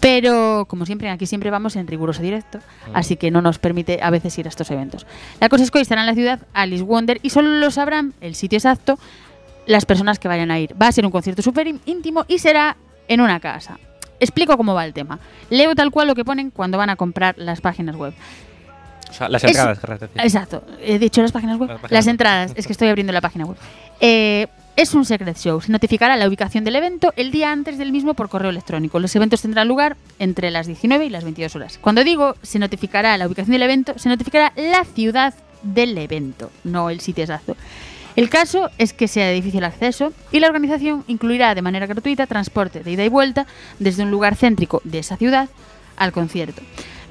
Pero, 0.00 0.64
como 0.68 0.86
siempre, 0.86 1.10
aquí 1.10 1.26
siempre 1.26 1.50
vamos 1.50 1.76
en 1.76 1.86
riguroso 1.86 2.22
directo, 2.22 2.60
así 2.94 3.16
que 3.16 3.30
no 3.30 3.42
nos 3.42 3.58
permite 3.58 4.00
a 4.02 4.08
veces 4.08 4.36
ir 4.38 4.46
a 4.46 4.48
estos 4.48 4.70
eventos. 4.70 5.06
La 5.38 5.50
cosa 5.50 5.64
es 5.64 5.70
que 5.70 5.78
hoy 5.78 5.82
estará 5.82 6.00
en 6.00 6.06
la 6.06 6.14
ciudad 6.14 6.40
Alice 6.54 6.82
Wonder 6.82 7.20
y 7.22 7.28
solo 7.28 7.50
lo 7.50 7.70
sabrán 7.70 8.14
el 8.22 8.34
sitio 8.34 8.56
exacto 8.56 8.98
las 9.66 9.84
personas 9.84 10.18
que 10.18 10.28
vayan 10.28 10.50
a 10.50 10.58
ir. 10.58 10.74
Va 10.80 10.88
a 10.88 10.92
ser 10.92 11.04
un 11.04 11.12
concierto 11.12 11.42
súper 11.42 11.66
ín- 11.66 11.80
íntimo 11.84 12.24
y 12.28 12.38
será 12.38 12.78
en 13.06 13.20
una 13.20 13.38
casa. 13.38 13.78
Explico 14.18 14.56
cómo 14.56 14.72
va 14.72 14.86
el 14.86 14.94
tema. 14.94 15.18
Leo 15.50 15.74
tal 15.74 15.90
cual 15.90 16.06
lo 16.08 16.14
que 16.14 16.24
ponen 16.24 16.50
cuando 16.50 16.78
van 16.78 16.88
a 16.90 16.96
comprar 16.96 17.34
las 17.36 17.60
páginas 17.60 17.96
web. 17.96 18.14
O 19.12 19.14
sea, 19.14 19.28
las 19.28 19.44
Es- 19.44 19.50
entradas, 19.50 19.78
querrás 19.78 20.00
decir. 20.00 20.20
Exacto. 20.20 20.64
He 20.80 20.98
dicho 20.98 21.22
las 21.22 21.32
páginas 21.32 21.58
web. 21.58 21.68
Las 21.68 21.80
páginas 21.80 21.92
Las 21.92 22.06
web. 22.06 22.10
entradas. 22.12 22.52
Es 22.56 22.66
que 22.66 22.72
estoy 22.72 22.88
abriendo 22.88 23.12
la 23.12 23.20
página 23.20 23.44
web. 23.44 23.56
Eh, 24.00 24.46
es 24.74 24.94
un 24.94 25.04
secret 25.04 25.36
show. 25.36 25.60
Se 25.60 25.70
notificará 25.70 26.16
la 26.16 26.26
ubicación 26.26 26.64
del 26.64 26.76
evento 26.76 27.12
el 27.16 27.30
día 27.30 27.52
antes 27.52 27.76
del 27.78 27.92
mismo 27.92 28.14
por 28.14 28.28
correo 28.30 28.50
electrónico. 28.50 28.98
Los 28.98 29.14
eventos 29.14 29.42
tendrán 29.42 29.68
lugar 29.68 29.96
entre 30.18 30.50
las 30.50 30.66
19 30.66 31.04
y 31.06 31.10
las 31.10 31.24
22 31.24 31.54
horas. 31.56 31.78
Cuando 31.80 32.02
digo 32.04 32.34
se 32.42 32.58
notificará 32.58 33.16
la 33.18 33.26
ubicación 33.26 33.52
del 33.52 33.62
evento, 33.62 33.98
se 33.98 34.08
notificará 34.08 34.52
la 34.56 34.84
ciudad 34.84 35.34
del 35.62 35.96
evento, 35.98 36.50
no 36.64 36.88
el 36.90 37.00
sitio 37.00 37.22
exacto. 37.22 37.54
El 38.16 38.28
caso 38.28 38.70
es 38.78 38.92
que 38.92 39.08
sea 39.08 39.26
de 39.26 39.34
difícil 39.34 39.62
acceso 39.64 40.12
y 40.32 40.40
la 40.40 40.46
organización 40.48 41.04
incluirá 41.06 41.54
de 41.54 41.62
manera 41.62 41.86
gratuita 41.86 42.26
transporte 42.26 42.80
de 42.82 42.90
ida 42.92 43.04
y 43.04 43.08
vuelta 43.08 43.46
desde 43.78 44.02
un 44.02 44.10
lugar 44.10 44.36
céntrico 44.36 44.80
de 44.84 44.98
esa 44.98 45.16
ciudad 45.16 45.48
al 45.96 46.12
concierto. 46.12 46.62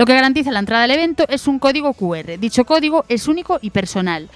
Lo 0.02 0.08
que 0.08 0.16
garantiza 0.16 0.50
la 0.50 0.58
entrada 0.58 0.86
al 0.86 0.90
evento 0.90 1.26
es 1.30 1.48
un 1.48 1.60
código 1.60 1.94
QR. 1.94 2.40
Dicho 2.40 2.66
código 2.66 3.06
es 3.08 3.28
único 3.28 3.60
y 3.62 3.70
personal. 3.70 4.30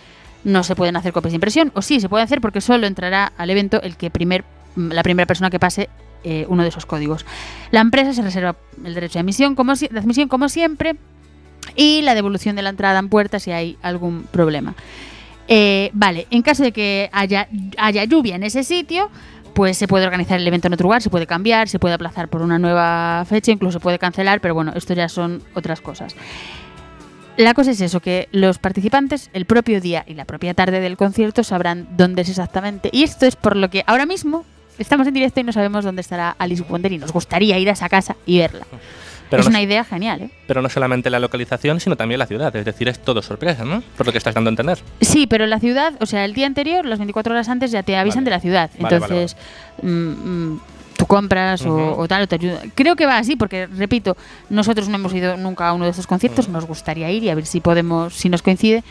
No 0.43 0.63
se 0.63 0.75
pueden 0.75 0.95
hacer 0.95 1.11
copias 1.11 1.31
de 1.31 1.37
impresión, 1.37 1.71
o 1.73 1.81
sí, 1.81 1.99
se 1.99 2.07
puede 2.07 2.23
hacer 2.23 2.39
porque 2.39 2.61
solo 2.61 2.85
entrará 2.85 3.33
al 3.35 3.49
evento 3.49 3.81
el 3.81 3.97
que 3.97 4.11
primer, 4.11 4.45
la 4.75 5.01
primera 5.01 5.25
persona 5.25 5.49
que 5.49 5.57
pase 5.57 5.89
eh, 6.23 6.45
uno 6.49 6.61
de 6.61 6.69
esos 6.69 6.85
códigos. 6.85 7.25
La 7.71 7.81
empresa 7.81 8.13
se 8.13 8.21
reserva 8.21 8.55
el 8.83 8.93
derecho 8.93 9.13
de 9.13 9.21
admisión 9.21 9.55
como, 9.55 9.73
de 9.73 9.97
admisión 9.97 10.27
como 10.27 10.49
siempre 10.49 10.97
y 11.75 12.03
la 12.03 12.13
devolución 12.13 12.55
de 12.55 12.61
la 12.61 12.69
entrada 12.69 12.99
en 12.99 13.09
puerta 13.09 13.39
si 13.39 13.49
hay 13.49 13.75
algún 13.81 14.25
problema. 14.25 14.75
Eh, 15.47 15.89
vale, 15.93 16.27
en 16.29 16.43
caso 16.43 16.61
de 16.61 16.73
que 16.73 17.09
haya, 17.11 17.47
haya 17.79 18.03
lluvia 18.03 18.35
en 18.35 18.43
ese 18.43 18.63
sitio, 18.63 19.09
pues 19.55 19.77
se 19.77 19.87
puede 19.87 20.05
organizar 20.05 20.39
el 20.39 20.47
evento 20.47 20.67
en 20.67 20.73
otro 20.73 20.83
lugar, 20.83 21.01
se 21.01 21.09
puede 21.09 21.25
cambiar, 21.25 21.69
se 21.69 21.79
puede 21.79 21.95
aplazar 21.95 22.27
por 22.27 22.41
una 22.41 22.59
nueva 22.59 23.25
fecha, 23.27 23.51
incluso 23.51 23.79
se 23.79 23.79
puede 23.79 23.97
cancelar, 23.97 24.41
pero 24.41 24.53
bueno, 24.53 24.73
esto 24.75 24.93
ya 24.93 25.09
son 25.09 25.41
otras 25.55 25.81
cosas. 25.81 26.13
La 27.37 27.53
cosa 27.53 27.71
es 27.71 27.81
eso, 27.81 28.01
que 28.01 28.27
los 28.31 28.59
participantes 28.59 29.29
el 29.33 29.45
propio 29.45 29.79
día 29.81 30.03
y 30.07 30.13
la 30.13 30.25
propia 30.25 30.53
tarde 30.53 30.81
del 30.81 30.97
concierto 30.97 31.43
sabrán 31.43 31.87
dónde 31.97 32.21
es 32.21 32.29
exactamente. 32.29 32.89
Y 32.91 33.03
esto 33.03 33.25
es 33.25 33.37
por 33.37 33.55
lo 33.55 33.69
que 33.69 33.83
ahora 33.87 34.05
mismo 34.05 34.45
estamos 34.77 35.07
en 35.07 35.13
directo 35.13 35.39
y 35.39 35.43
no 35.43 35.53
sabemos 35.53 35.85
dónde 35.85 36.01
estará 36.01 36.35
Alice 36.37 36.63
Wonder 36.67 36.91
y 36.91 36.97
nos 36.97 37.13
gustaría 37.13 37.57
ir 37.57 37.69
a 37.69 37.73
esa 37.73 37.87
casa 37.87 38.17
y 38.25 38.39
verla. 38.39 38.65
Pero 39.29 39.41
es 39.41 39.47
no, 39.47 39.51
una 39.51 39.61
idea 39.61 39.83
genial, 39.83 40.21
¿eh? 40.23 40.29
pero 40.47 40.61
no 40.61 40.69
solamente 40.69 41.09
la 41.09 41.19
localización, 41.19 41.79
sino 41.79 41.95
también 41.95 42.19
la 42.19 42.27
ciudad. 42.27 42.55
Es 42.55 42.65
decir, 42.65 42.87
es 42.87 42.99
todo 42.99 43.21
sorpresa, 43.21 43.65
¿no? 43.65 43.81
Por 43.97 44.05
lo 44.05 44.11
que 44.11 44.17
estás 44.17 44.33
dando 44.35 44.49
a 44.49 44.51
entender. 44.51 44.79
Sí, 45.01 45.27
pero 45.27 45.45
la 45.45 45.59
ciudad, 45.59 45.93
o 45.99 46.05
sea, 46.05 46.25
el 46.25 46.33
día 46.33 46.47
anterior, 46.47 46.85
las 46.85 46.99
24 46.99 47.33
horas 47.33 47.49
antes 47.49 47.71
ya 47.71 47.83
te 47.83 47.97
avisan 47.97 48.23
Vale. 48.23 48.25
de 48.25 48.31
la 48.31 48.39
ciudad. 48.39 48.69
Vale, 48.79 48.95
Entonces, 48.95 49.37
mm, 49.81 49.89
mm, 49.89 50.61
tú 50.97 51.05
compras 51.05 51.65
o, 51.65 52.07
tal, 52.07 52.23
o 52.23 52.27
te 52.27 52.35
ayuda. 52.35 52.61
Creo 52.75 52.95
que 52.95 53.05
va 53.05 53.17
así, 53.17 53.35
porque, 53.35 53.67
repito, 53.67 54.15
nosotros 54.49 54.87
no 54.89 54.95
hemos 54.95 55.13
ido 55.13 55.37
nunca 55.37 55.69
a 55.69 55.73
uno 55.73 55.85
de 55.85 55.91
estos 55.91 56.07
conciertos, 56.07 56.47
nos 56.49 56.65
gustaría 56.65 57.11
ir 57.11 57.23
y 57.23 57.29
a 57.29 57.35
ver 57.35 57.45
si 57.45 57.61
podemos, 57.61 58.13
si 58.13 58.29
nos 58.29 58.41
coincide. 58.41 58.83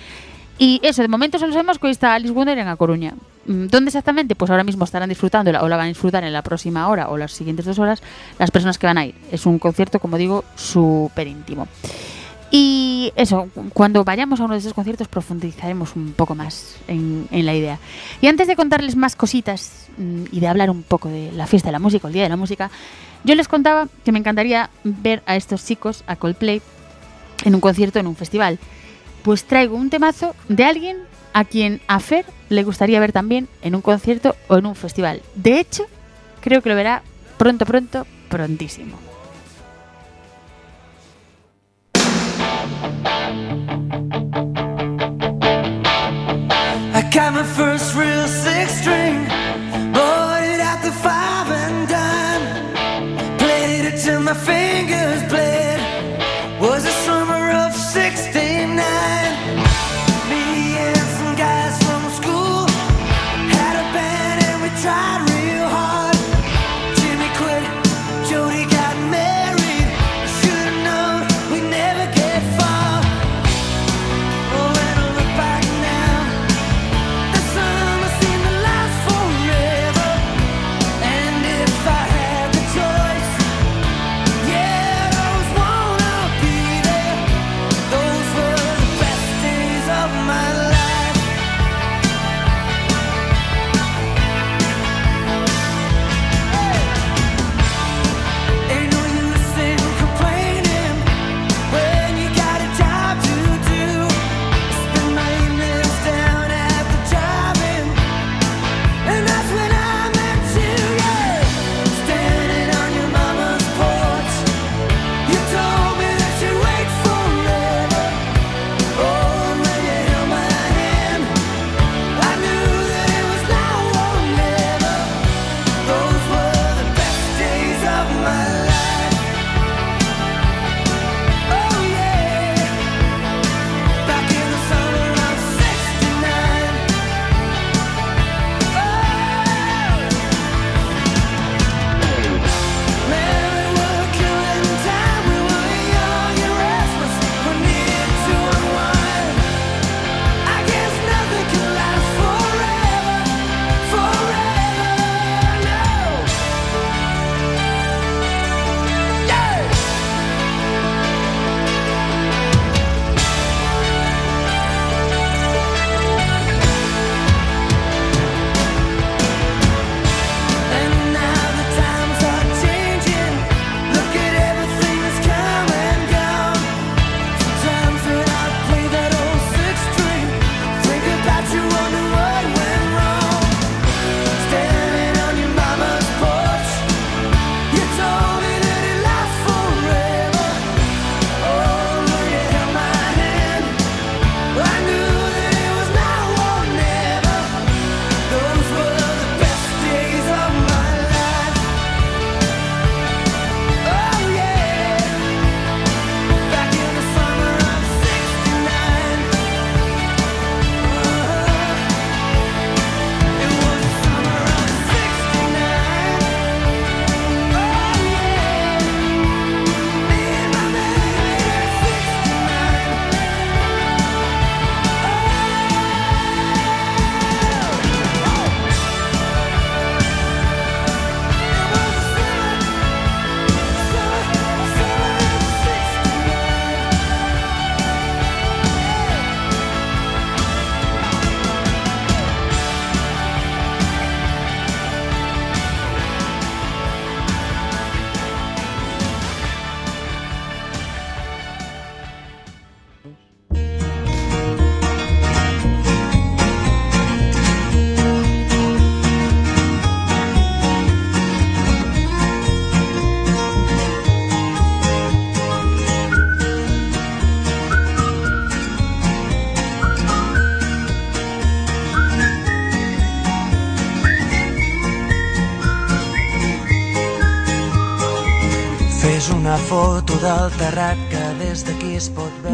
Y 0.58 0.80
eso, 0.82 1.02
de 1.02 1.08
momento 1.08 1.38
solo 1.38 1.52
sabemos 1.52 1.78
que 1.78 1.86
hoy 1.86 1.92
está 1.92 2.14
Alice 2.14 2.32
Wonder 2.32 2.58
en 2.58 2.68
A 2.68 2.76
Coruña. 2.76 3.14
Mm, 3.46 3.66
¿Dónde 3.66 3.88
exactamente? 3.88 4.34
Pues 4.34 4.50
ahora 4.50 4.64
mismo 4.64 4.84
estarán 4.84 5.08
disfrutándola 5.08 5.62
o 5.62 5.68
la 5.68 5.76
van 5.76 5.86
a 5.86 5.88
disfrutar 5.88 6.24
en 6.24 6.32
la 6.32 6.42
próxima 6.42 6.88
hora 6.88 7.08
o 7.08 7.16
las 7.16 7.32
siguientes 7.32 7.64
dos 7.64 7.78
horas 7.78 8.02
las 8.38 8.50
personas 8.50 8.78
que 8.78 8.86
van 8.86 8.98
a 8.98 9.06
ir. 9.06 9.14
Es 9.30 9.46
un 9.46 9.58
concierto, 9.58 10.00
como 10.00 10.16
digo, 10.16 10.44
súper 10.56 11.26
íntimo. 11.26 11.68
Y 12.50 13.12
eso, 13.16 13.48
cuando 13.72 14.04
vayamos 14.04 14.40
a 14.40 14.44
uno 14.44 14.54
de 14.54 14.60
esos 14.60 14.74
conciertos 14.74 15.08
profundizaremos 15.08 15.96
un 15.96 16.12
poco 16.12 16.34
más 16.34 16.76
en, 16.86 17.26
en 17.30 17.46
la 17.46 17.54
idea. 17.54 17.78
Y 18.20 18.28
antes 18.28 18.46
de 18.46 18.54
contarles 18.54 18.94
más 18.94 19.16
cositas 19.16 19.88
mm, 19.98 20.24
y 20.30 20.40
de 20.40 20.46
hablar 20.46 20.70
un 20.70 20.82
poco 20.82 21.08
de 21.08 21.32
la 21.32 21.46
fiesta 21.46 21.68
de 21.68 21.72
la 21.72 21.80
música, 21.80 22.06
el 22.06 22.14
Día 22.14 22.22
de 22.22 22.28
la 22.28 22.36
Música, 22.36 22.70
yo 23.24 23.34
les 23.34 23.48
contaba 23.48 23.88
que 24.04 24.12
me 24.12 24.18
encantaría 24.18 24.70
ver 24.84 25.22
a 25.26 25.34
estos 25.34 25.64
chicos, 25.64 26.04
a 26.06 26.16
Coldplay, 26.16 26.62
en 27.44 27.54
un 27.54 27.60
concierto, 27.60 27.98
en 27.98 28.06
un 28.06 28.14
festival. 28.14 28.58
Pues 29.22 29.44
traigo 29.44 29.76
un 29.76 29.90
temazo 29.90 30.36
de 30.48 30.64
alguien 30.64 30.98
a 31.34 31.44
quien 31.44 31.82
a 31.88 32.00
Fer 32.00 32.24
le 32.48 32.62
gustaría 32.62 33.00
ver 33.00 33.12
también 33.12 33.48
en 33.60 33.74
un 33.74 33.82
concierto 33.82 34.34
o 34.48 34.56
en 34.56 34.64
un 34.64 34.74
festival. 34.74 35.20
De 35.34 35.60
hecho, 35.60 35.84
creo 36.40 36.62
que 36.62 36.70
lo 36.70 36.76
verá 36.76 37.02
pronto, 37.36 37.66
pronto, 37.66 38.06
prontísimo. 38.30 38.96
I 46.96 47.02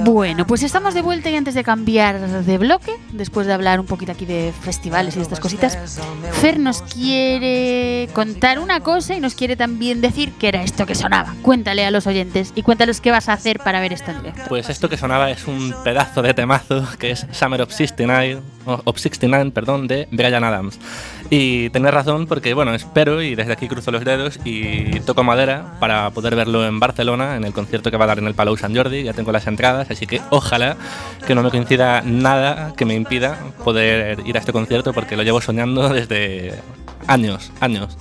Bueno, 0.04 0.46
pues 0.46 0.62
estamos 0.62 0.94
de 0.94 1.02
vuelta 1.02 1.30
y 1.30 1.36
antes 1.36 1.54
de 1.54 1.62
cambiar 1.64 2.18
de 2.44 2.58
bloque, 2.58 2.92
después 3.12 3.46
de 3.46 3.52
hablar 3.52 3.80
un 3.80 3.86
poquito 3.86 4.12
aquí 4.12 4.24
de 4.26 4.52
festivales 4.62 5.14
y 5.14 5.18
de 5.18 5.22
estas 5.24 5.40
cositas, 5.40 5.76
Fer 6.32 6.58
nos 6.58 6.82
quiere 6.82 8.08
contar 8.12 8.58
una 8.58 8.80
cosa 8.80 9.14
y 9.14 9.20
nos 9.20 9.34
quiere 9.34 9.56
también 9.56 10.00
decir 10.00 10.32
qué 10.38 10.48
era 10.48 10.62
esto 10.62 10.86
que 10.86 10.94
sonaba. 10.94 11.34
Cuéntale 11.42 11.84
a 11.84 11.90
los 11.90 12.06
oyentes 12.06 12.52
y 12.54 12.62
cuéntales 12.62 13.00
qué 13.00 13.10
vas 13.10 13.28
a 13.28 13.34
hacer 13.34 13.58
para 13.58 13.80
ver 13.80 13.92
esto 13.92 14.10
en 14.10 14.18
directo. 14.18 14.42
Pues 14.48 14.68
esto 14.68 14.88
que 14.88 14.96
sonaba 14.96 15.30
es 15.30 15.46
un 15.46 15.74
pedazo 15.84 16.22
de 16.22 16.34
temazo 16.34 16.86
que 16.98 17.10
es 17.12 17.26
Summer 17.32 17.62
of 17.62 17.72
69, 17.72 18.40
o- 18.66 18.80
of 18.84 18.98
69 18.98 19.50
perdón, 19.52 19.86
de 19.86 20.08
Brian 20.10 20.44
Adams. 20.44 20.78
Y 21.32 21.70
tenés 21.70 21.94
razón 21.94 22.26
porque, 22.26 22.54
bueno, 22.54 22.74
espero 22.74 23.22
y 23.22 23.36
desde 23.36 23.52
aquí 23.52 23.68
cruzo 23.68 23.92
los 23.92 24.04
dedos 24.04 24.40
y 24.44 24.98
toco 25.00 25.22
madera 25.22 25.76
para 25.78 26.10
poder 26.10 26.34
verlo 26.34 26.66
en 26.66 26.80
Barcelona 26.80 27.36
en 27.36 27.44
el 27.44 27.52
concierto 27.52 27.92
que 27.92 27.96
va 27.96 28.04
a 28.04 28.08
dar 28.08 28.18
en 28.18 28.26
el 28.26 28.34
Palau 28.34 28.56
Sant 28.56 28.76
Jordi. 28.76 29.04
Ya 29.04 29.12
tengo 29.12 29.30
las 29.30 29.46
entradas, 29.46 29.88
así 29.92 30.08
que 30.08 30.20
ojalá 30.30 30.76
que 31.28 31.36
no 31.36 31.44
me 31.44 31.50
coincida 31.50 32.02
nada 32.02 32.72
que 32.76 32.84
me 32.84 32.94
impida 32.94 33.38
poder 33.64 34.18
ir 34.26 34.36
a 34.36 34.40
este 34.40 34.52
concierto 34.52 34.92
porque 34.92 35.16
lo 35.16 35.22
llevo 35.22 35.40
soñando 35.40 35.88
desde 35.88 36.54
años, 37.06 37.52
años. 37.60 37.96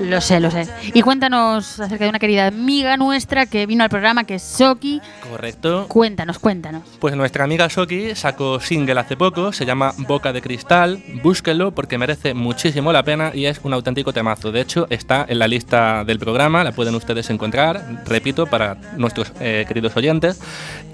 Lo 0.00 0.20
sé, 0.20 0.40
lo 0.40 0.50
sé. 0.50 0.66
Y 0.94 1.02
cuéntanos 1.02 1.80
acerca 1.80 2.04
de 2.04 2.10
una 2.10 2.18
querida 2.18 2.46
amiga 2.46 2.96
nuestra 2.96 3.46
que 3.46 3.66
vino 3.66 3.82
al 3.82 3.90
programa, 3.90 4.24
que 4.24 4.36
es 4.36 4.42
Soki. 4.42 5.00
Correcto. 5.28 5.86
Cuéntanos, 5.88 6.38
cuéntanos. 6.38 6.82
Pues 7.00 7.16
nuestra 7.16 7.44
amiga 7.44 7.68
Soki 7.68 8.14
sacó 8.14 8.60
single 8.60 9.00
hace 9.00 9.16
poco, 9.16 9.52
se 9.52 9.66
llama 9.66 9.92
Boca 9.98 10.32
de 10.32 10.40
Cristal. 10.40 11.02
Búsquenlo 11.22 11.72
porque 11.72 11.98
merece 11.98 12.34
muchísimo 12.34 12.92
la 12.92 13.02
pena 13.02 13.32
y 13.34 13.46
es 13.46 13.60
un 13.62 13.72
auténtico 13.72 14.12
temazo. 14.12 14.52
De 14.52 14.60
hecho, 14.60 14.86
está 14.90 15.26
en 15.28 15.38
la 15.38 15.48
lista 15.48 16.04
del 16.04 16.18
programa, 16.18 16.62
la 16.62 16.72
pueden 16.72 16.94
ustedes 16.94 17.30
encontrar, 17.30 18.04
repito, 18.06 18.46
para 18.46 18.76
nuestros 18.96 19.32
eh, 19.40 19.64
queridos 19.66 19.96
oyentes. 19.96 20.40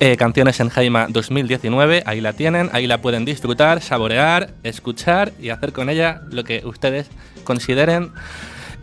Eh, 0.01 0.17
Canciones 0.17 0.59
en 0.61 0.71
Jaima 0.71 1.07
2019, 1.09 2.03
ahí 2.07 2.21
la 2.21 2.33
tienen, 2.33 2.71
ahí 2.73 2.87
la 2.87 3.01
pueden 3.01 3.25
disfrutar, 3.25 3.83
saborear, 3.83 4.55
escuchar 4.63 5.33
y 5.41 5.51
hacer 5.51 5.73
con 5.73 5.91
ella 5.91 6.23
lo 6.31 6.45
que 6.45 6.63
ustedes 6.65 7.09
consideren. 7.45 8.13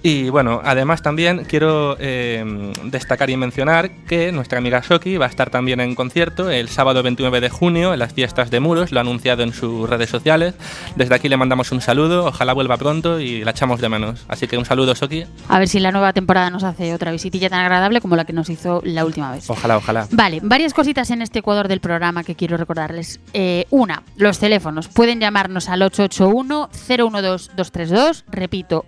Y 0.03 0.29
bueno, 0.29 0.61
además 0.63 1.03
también 1.03 1.45
quiero 1.45 1.95
eh, 1.99 2.43
destacar 2.85 3.29
y 3.29 3.37
mencionar 3.37 3.91
que 4.07 4.31
nuestra 4.31 4.57
amiga 4.57 4.81
Shoki 4.81 5.17
va 5.17 5.27
a 5.27 5.29
estar 5.29 5.51
también 5.51 5.79
en 5.79 5.93
concierto 5.93 6.49
el 6.49 6.69
sábado 6.69 7.03
29 7.03 7.39
de 7.39 7.49
junio 7.49 7.93
en 7.93 7.99
las 7.99 8.11
fiestas 8.13 8.49
de 8.49 8.59
Muros, 8.59 8.91
lo 8.91 8.99
ha 8.99 9.01
anunciado 9.01 9.43
en 9.43 9.53
sus 9.53 9.87
redes 9.87 10.09
sociales. 10.09 10.55
Desde 10.95 11.13
aquí 11.13 11.29
le 11.29 11.37
mandamos 11.37 11.71
un 11.71 11.81
saludo, 11.81 12.25
ojalá 12.25 12.53
vuelva 12.53 12.77
pronto 12.77 13.19
y 13.19 13.43
la 13.43 13.51
echamos 13.51 13.79
de 13.79 13.89
menos. 13.89 14.25
Así 14.27 14.47
que 14.47 14.57
un 14.57 14.65
saludo 14.65 14.95
Shoki, 14.95 15.25
A 15.47 15.59
ver 15.59 15.67
si 15.67 15.79
la 15.79 15.91
nueva 15.91 16.13
temporada 16.13 16.49
nos 16.49 16.63
hace 16.63 16.95
otra 16.95 17.11
visitilla 17.11 17.49
tan 17.49 17.59
agradable 17.59 18.01
como 18.01 18.15
la 18.15 18.25
que 18.25 18.33
nos 18.33 18.49
hizo 18.49 18.81
la 18.83 19.05
última 19.05 19.31
vez. 19.31 19.47
ojalá, 19.49 19.77
ojalá. 19.77 20.07
Vale, 20.11 20.39
varias 20.41 20.73
cositas 20.73 21.11
en 21.11 21.21
este 21.21 21.37
Ecuador 21.39 21.67
del 21.67 21.79
programa 21.79 22.23
que 22.23 22.33
quiero 22.35 22.57
recordarles. 22.57 23.19
Eh, 23.33 23.65
una, 23.69 24.01
los 24.15 24.39
teléfonos. 24.39 24.87
Pueden 24.87 25.19
llamarnos 25.19 25.69
al 25.69 25.81
881-012-232, 25.81 28.23
repito, 28.31 28.85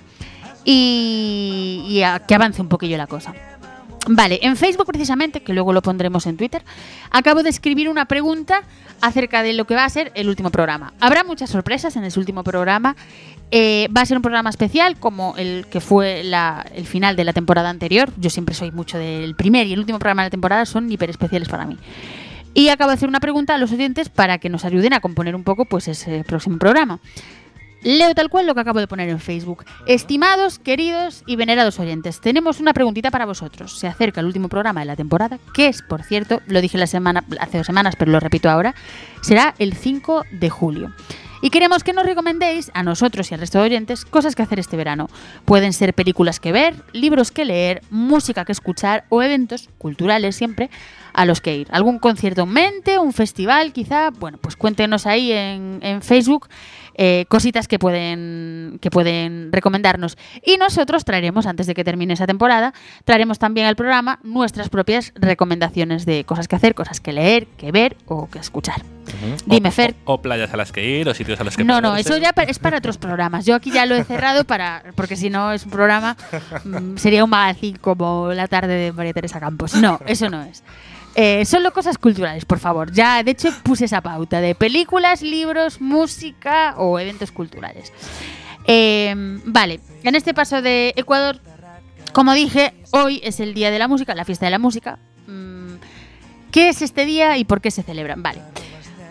y, 0.64 2.02
a 2.04 2.20
que 2.20 2.34
avance 2.34 2.60
un 2.62 2.68
poquillo 2.68 2.96
la 2.96 3.06
cosa. 3.06 3.34
Vale, 4.06 4.38
en 4.42 4.56
Facebook 4.56 4.86
precisamente, 4.86 5.42
que 5.42 5.54
luego 5.54 5.72
lo 5.72 5.80
pondremos 5.80 6.26
en 6.26 6.36
Twitter, 6.36 6.62
acabo 7.10 7.42
de 7.42 7.48
escribir 7.48 7.88
una 7.88 8.04
pregunta 8.04 8.62
acerca 9.00 9.42
de 9.42 9.54
lo 9.54 9.66
que 9.66 9.74
va 9.74 9.84
a 9.84 9.88
ser 9.88 10.12
el 10.14 10.28
último 10.28 10.50
programa. 10.50 10.92
Habrá 11.00 11.24
muchas 11.24 11.48
sorpresas 11.48 11.96
en 11.96 12.04
ese 12.04 12.18
último 12.18 12.44
programa. 12.44 12.96
Eh, 13.50 13.88
va 13.96 14.02
a 14.02 14.06
ser 14.06 14.18
un 14.18 14.22
programa 14.22 14.50
especial 14.50 14.98
como 14.98 15.34
el 15.38 15.66
que 15.70 15.80
fue 15.80 16.22
la- 16.22 16.66
el 16.74 16.86
final 16.86 17.16
de 17.16 17.24
la 17.24 17.32
temporada 17.32 17.70
anterior. 17.70 18.10
Yo 18.18 18.28
siempre 18.28 18.54
soy 18.54 18.72
mucho 18.72 18.98
del 18.98 19.34
primer 19.36 19.66
y 19.66 19.72
el 19.72 19.78
último 19.78 19.98
programa 19.98 20.22
de 20.22 20.26
la 20.26 20.30
temporada, 20.30 20.66
son 20.66 20.90
hiper 20.90 21.08
especiales 21.08 21.48
para 21.48 21.64
mí. 21.64 21.78
Y 22.52 22.68
acabo 22.68 22.90
de 22.90 22.94
hacer 22.94 23.08
una 23.08 23.20
pregunta 23.20 23.54
a 23.54 23.58
los 23.58 23.72
oyentes 23.72 24.08
para 24.10 24.38
que 24.38 24.48
nos 24.48 24.64
ayuden 24.64 24.92
a 24.92 25.00
componer 25.00 25.34
un 25.34 25.44
poco 25.44 25.64
pues 25.64 25.88
ese 25.88 26.24
próximo 26.24 26.58
programa. 26.58 27.00
Leo 27.84 28.14
tal 28.14 28.30
cual 28.30 28.46
lo 28.46 28.54
que 28.54 28.62
acabo 28.62 28.80
de 28.80 28.86
poner 28.86 29.10
en 29.10 29.20
Facebook. 29.20 29.66
Estimados, 29.86 30.58
queridos 30.58 31.22
y 31.26 31.36
venerados 31.36 31.78
oyentes, 31.78 32.18
tenemos 32.18 32.58
una 32.58 32.72
preguntita 32.72 33.10
para 33.10 33.26
vosotros. 33.26 33.78
Se 33.78 33.86
acerca 33.86 34.22
el 34.22 34.26
último 34.26 34.48
programa 34.48 34.80
de 34.80 34.86
la 34.86 34.96
temporada, 34.96 35.38
que 35.52 35.68
es, 35.68 35.82
por 35.82 36.02
cierto, 36.02 36.40
lo 36.46 36.62
dije 36.62 36.78
la 36.78 36.86
semana, 36.86 37.22
hace 37.38 37.58
dos 37.58 37.66
semanas, 37.66 37.94
pero 37.98 38.10
lo 38.10 38.20
repito 38.20 38.48
ahora, 38.48 38.74
será 39.20 39.54
el 39.58 39.74
5 39.74 40.24
de 40.32 40.48
julio. 40.48 40.92
Y 41.42 41.50
queremos 41.50 41.84
que 41.84 41.92
nos 41.92 42.06
recomendéis 42.06 42.70
a 42.72 42.82
nosotros 42.82 43.30
y 43.30 43.34
al 43.34 43.40
resto 43.40 43.58
de 43.58 43.64
oyentes 43.64 44.06
cosas 44.06 44.34
que 44.34 44.40
hacer 44.40 44.58
este 44.58 44.78
verano. 44.78 45.10
Pueden 45.44 45.74
ser 45.74 45.92
películas 45.92 46.40
que 46.40 46.52
ver, 46.52 46.74
libros 46.94 47.30
que 47.30 47.44
leer, 47.44 47.82
música 47.90 48.46
que 48.46 48.52
escuchar 48.52 49.04
o 49.10 49.22
eventos 49.22 49.68
culturales 49.76 50.36
siempre 50.36 50.70
a 51.12 51.26
los 51.26 51.42
que 51.42 51.54
ir. 51.54 51.68
¿Algún 51.70 51.98
concierto 51.98 52.44
en 52.44 52.48
mente? 52.48 52.98
¿Un 52.98 53.12
festival 53.12 53.74
quizá? 53.74 54.08
Bueno, 54.08 54.38
pues 54.40 54.56
cuéntenos 54.56 55.06
ahí 55.06 55.32
en, 55.32 55.80
en 55.82 56.00
Facebook 56.00 56.48
eh, 56.94 57.24
cositas 57.28 57.68
que 57.68 57.78
pueden, 57.78 58.78
que 58.80 58.90
pueden 58.90 59.50
recomendarnos. 59.52 60.16
Y 60.44 60.56
nosotros 60.56 61.04
traeremos, 61.04 61.46
antes 61.46 61.66
de 61.66 61.74
que 61.74 61.84
termine 61.84 62.14
esa 62.14 62.26
temporada, 62.26 62.72
traeremos 63.04 63.38
también 63.38 63.66
al 63.66 63.76
programa 63.76 64.18
nuestras 64.22 64.68
propias 64.68 65.12
recomendaciones 65.14 66.06
de 66.06 66.24
cosas 66.24 66.48
que 66.48 66.56
hacer, 66.56 66.74
cosas 66.74 67.00
que 67.00 67.12
leer, 67.12 67.46
que 67.56 67.72
ver 67.72 67.96
o 68.06 68.28
que 68.28 68.38
escuchar. 68.38 68.82
Dime, 69.46 69.68
O- 69.68 69.72
Fer. 69.72 69.94
O, 70.06 70.14
o 70.14 70.22
playas 70.22 70.52
a 70.54 70.56
las 70.56 70.72
que 70.72 70.82
ir, 70.84 71.08
o 71.08 71.14
sitios 71.14 71.38
a 71.40 71.44
los 71.44 71.56
que 71.56 71.64
No, 71.64 71.80
no, 71.80 71.94
eso 71.96 72.16
ya 72.16 72.32
es 72.48 72.58
para 72.58 72.78
otros 72.78 72.96
programas. 72.96 73.44
Yo 73.44 73.54
aquí 73.54 73.70
ya 73.70 73.84
lo 73.86 73.94
he 73.94 74.04
cerrado 74.04 74.44
para 74.44 74.82
porque 74.96 75.16
si 75.16 75.28
no 75.30 75.52
es 75.52 75.64
un 75.64 75.70
programa 75.70 76.16
mm, 76.64 76.96
sería 76.96 77.22
un 77.24 77.30
magazine 77.30 77.78
como 77.78 78.32
la 78.32 78.48
tarde 78.48 78.74
de 78.74 78.92
María 78.92 79.12
Teresa 79.12 79.40
Campos. 79.40 79.74
No, 79.74 80.00
eso 80.06 80.30
no 80.30 80.42
es. 80.42 80.62
Eh, 81.14 81.44
solo 81.44 81.72
cosas 81.72 81.96
culturales, 81.98 82.44
por 82.44 82.58
favor. 82.58 82.92
Ya, 82.92 83.22
de 83.22 83.30
hecho, 83.32 83.50
puse 83.62 83.84
esa 83.84 84.00
pauta 84.00 84.40
de 84.40 84.54
películas, 84.54 85.22
libros, 85.22 85.80
música 85.80 86.74
o 86.76 86.98
eventos 86.98 87.30
culturales. 87.30 87.92
Eh, 88.66 89.14
vale, 89.44 89.80
en 90.02 90.14
este 90.14 90.34
paso 90.34 90.62
de 90.62 90.92
Ecuador, 90.96 91.38
como 92.12 92.32
dije, 92.34 92.74
hoy 92.90 93.20
es 93.22 93.40
el 93.40 93.54
Día 93.54 93.70
de 93.70 93.78
la 93.78 93.88
Música, 93.88 94.14
la 94.14 94.24
fiesta 94.24 94.46
de 94.46 94.50
la 94.50 94.58
música. 94.58 94.98
Mm, 95.26 95.74
¿Qué 96.50 96.68
es 96.68 96.82
este 96.82 97.04
día 97.04 97.36
y 97.38 97.44
por 97.44 97.60
qué 97.60 97.70
se 97.70 97.82
celebran? 97.82 98.22
Vale. 98.22 98.40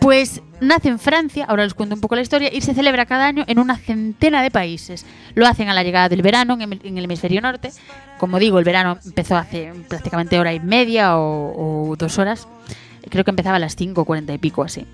Pues 0.04 0.42
nace 0.60 0.90
en 0.90 0.98
Francia, 0.98 1.46
ahora 1.48 1.64
les 1.64 1.72
cuento 1.72 1.94
un 1.94 2.02
poco 2.02 2.14
la 2.14 2.20
historia, 2.20 2.50
y 2.52 2.60
se 2.60 2.74
celebra 2.74 3.06
cada 3.06 3.26
año 3.26 3.44
en 3.46 3.58
una 3.58 3.78
centena 3.78 4.42
de 4.42 4.50
países. 4.50 5.06
Lo 5.34 5.46
hacen 5.46 5.70
a 5.70 5.72
la 5.72 5.82
llegada 5.82 6.10
del 6.10 6.20
verano 6.20 6.58
en 6.60 6.98
el, 6.98 7.04
hemisferio 7.04 7.40
norte. 7.40 7.70
Como 8.18 8.38
digo, 8.38 8.58
el 8.58 8.66
verano 8.66 8.98
empezó 9.02 9.34
hace 9.34 9.72
prácticamente 9.88 10.38
hora 10.38 10.52
y 10.52 10.60
media 10.60 11.16
o, 11.16 11.88
o 11.88 11.96
dos 11.96 12.18
horas. 12.18 12.46
Creo 13.08 13.24
que 13.24 13.30
empezaba 13.30 13.56
a 13.56 13.58
las 13.58 13.76
5, 13.76 14.04
40 14.04 14.34
y 14.34 14.36
pico 14.36 14.62
así. 14.62 14.84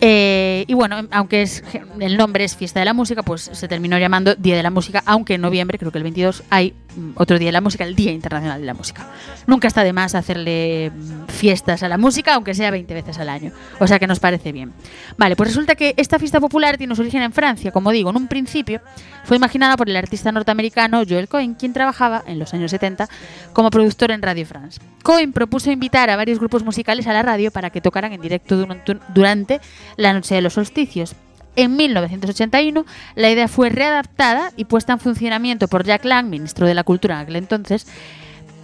Eh, 0.00 0.64
y 0.66 0.74
bueno, 0.74 1.06
aunque 1.10 1.42
es, 1.42 1.62
el 2.00 2.16
nombre 2.16 2.44
es 2.44 2.56
Fiesta 2.56 2.80
de 2.80 2.86
la 2.86 2.94
Música, 2.94 3.22
pues 3.22 3.50
se 3.52 3.68
terminó 3.68 3.98
llamando 3.98 4.34
Día 4.34 4.56
de 4.56 4.62
la 4.62 4.70
Música, 4.70 5.02
aunque 5.06 5.34
en 5.34 5.40
noviembre, 5.40 5.78
creo 5.78 5.90
que 5.90 5.98
el 5.98 6.04
22, 6.04 6.42
hay 6.50 6.74
otro 7.14 7.38
Día 7.38 7.48
de 7.48 7.52
la 7.52 7.60
Música, 7.60 7.84
el 7.84 7.94
Día 7.94 8.12
Internacional 8.12 8.60
de 8.60 8.66
la 8.66 8.74
Música. 8.74 9.06
Nunca 9.46 9.68
está 9.68 9.84
de 9.84 9.92
más 9.92 10.14
hacerle 10.14 10.90
mm, 10.90 11.28
fiestas 11.28 11.82
a 11.82 11.88
la 11.88 11.98
música, 11.98 12.34
aunque 12.34 12.54
sea 12.54 12.70
20 12.70 12.92
veces 12.94 13.18
al 13.18 13.28
año. 13.28 13.52
O 13.78 13.86
sea 13.86 13.98
que 13.98 14.06
nos 14.06 14.20
parece 14.20 14.52
bien. 14.52 14.72
Vale, 15.16 15.36
pues 15.36 15.50
resulta 15.50 15.74
que 15.74 15.94
esta 15.96 16.18
fiesta 16.18 16.40
popular 16.40 16.76
tiene 16.78 16.94
su 16.94 17.02
origen 17.02 17.22
en 17.22 17.32
Francia, 17.32 17.70
como 17.72 17.90
digo, 17.90 18.10
en 18.10 18.16
un 18.16 18.28
principio 18.28 18.80
fue 19.26 19.36
imaginada 19.36 19.76
por 19.76 19.88
el 19.88 19.96
artista 19.96 20.30
norteamericano 20.30 21.02
Joel 21.06 21.28
Cohen, 21.28 21.54
quien 21.54 21.72
trabajaba 21.72 22.22
en 22.28 22.38
los 22.38 22.54
años 22.54 22.70
70 22.70 23.08
como 23.52 23.70
productor 23.70 24.12
en 24.12 24.22
Radio 24.22 24.46
France. 24.46 24.80
Cohen 25.02 25.32
propuso 25.32 25.72
invitar 25.72 26.10
a 26.10 26.16
varios 26.16 26.38
grupos 26.38 26.62
musicales 26.62 27.08
a 27.08 27.12
la 27.12 27.22
radio 27.22 27.50
para 27.50 27.70
que 27.70 27.80
tocaran 27.80 28.12
en 28.12 28.20
directo 28.20 28.56
durante, 28.56 28.98
durante 29.12 29.60
la 29.96 30.12
noche 30.12 30.36
de 30.36 30.42
los 30.42 30.52
solsticios. 30.52 31.16
En 31.56 31.74
1981, 31.76 32.84
la 33.14 33.30
idea 33.30 33.48
fue 33.48 33.70
readaptada 33.70 34.52
y 34.56 34.66
puesta 34.66 34.92
en 34.92 35.00
funcionamiento 35.00 35.68
por 35.68 35.84
Jack 35.84 36.04
Lang, 36.04 36.28
ministro 36.28 36.66
de 36.66 36.74
la 36.74 36.84
Cultura 36.84 37.16
en 37.16 37.20
aquel 37.22 37.36
entonces, 37.36 37.86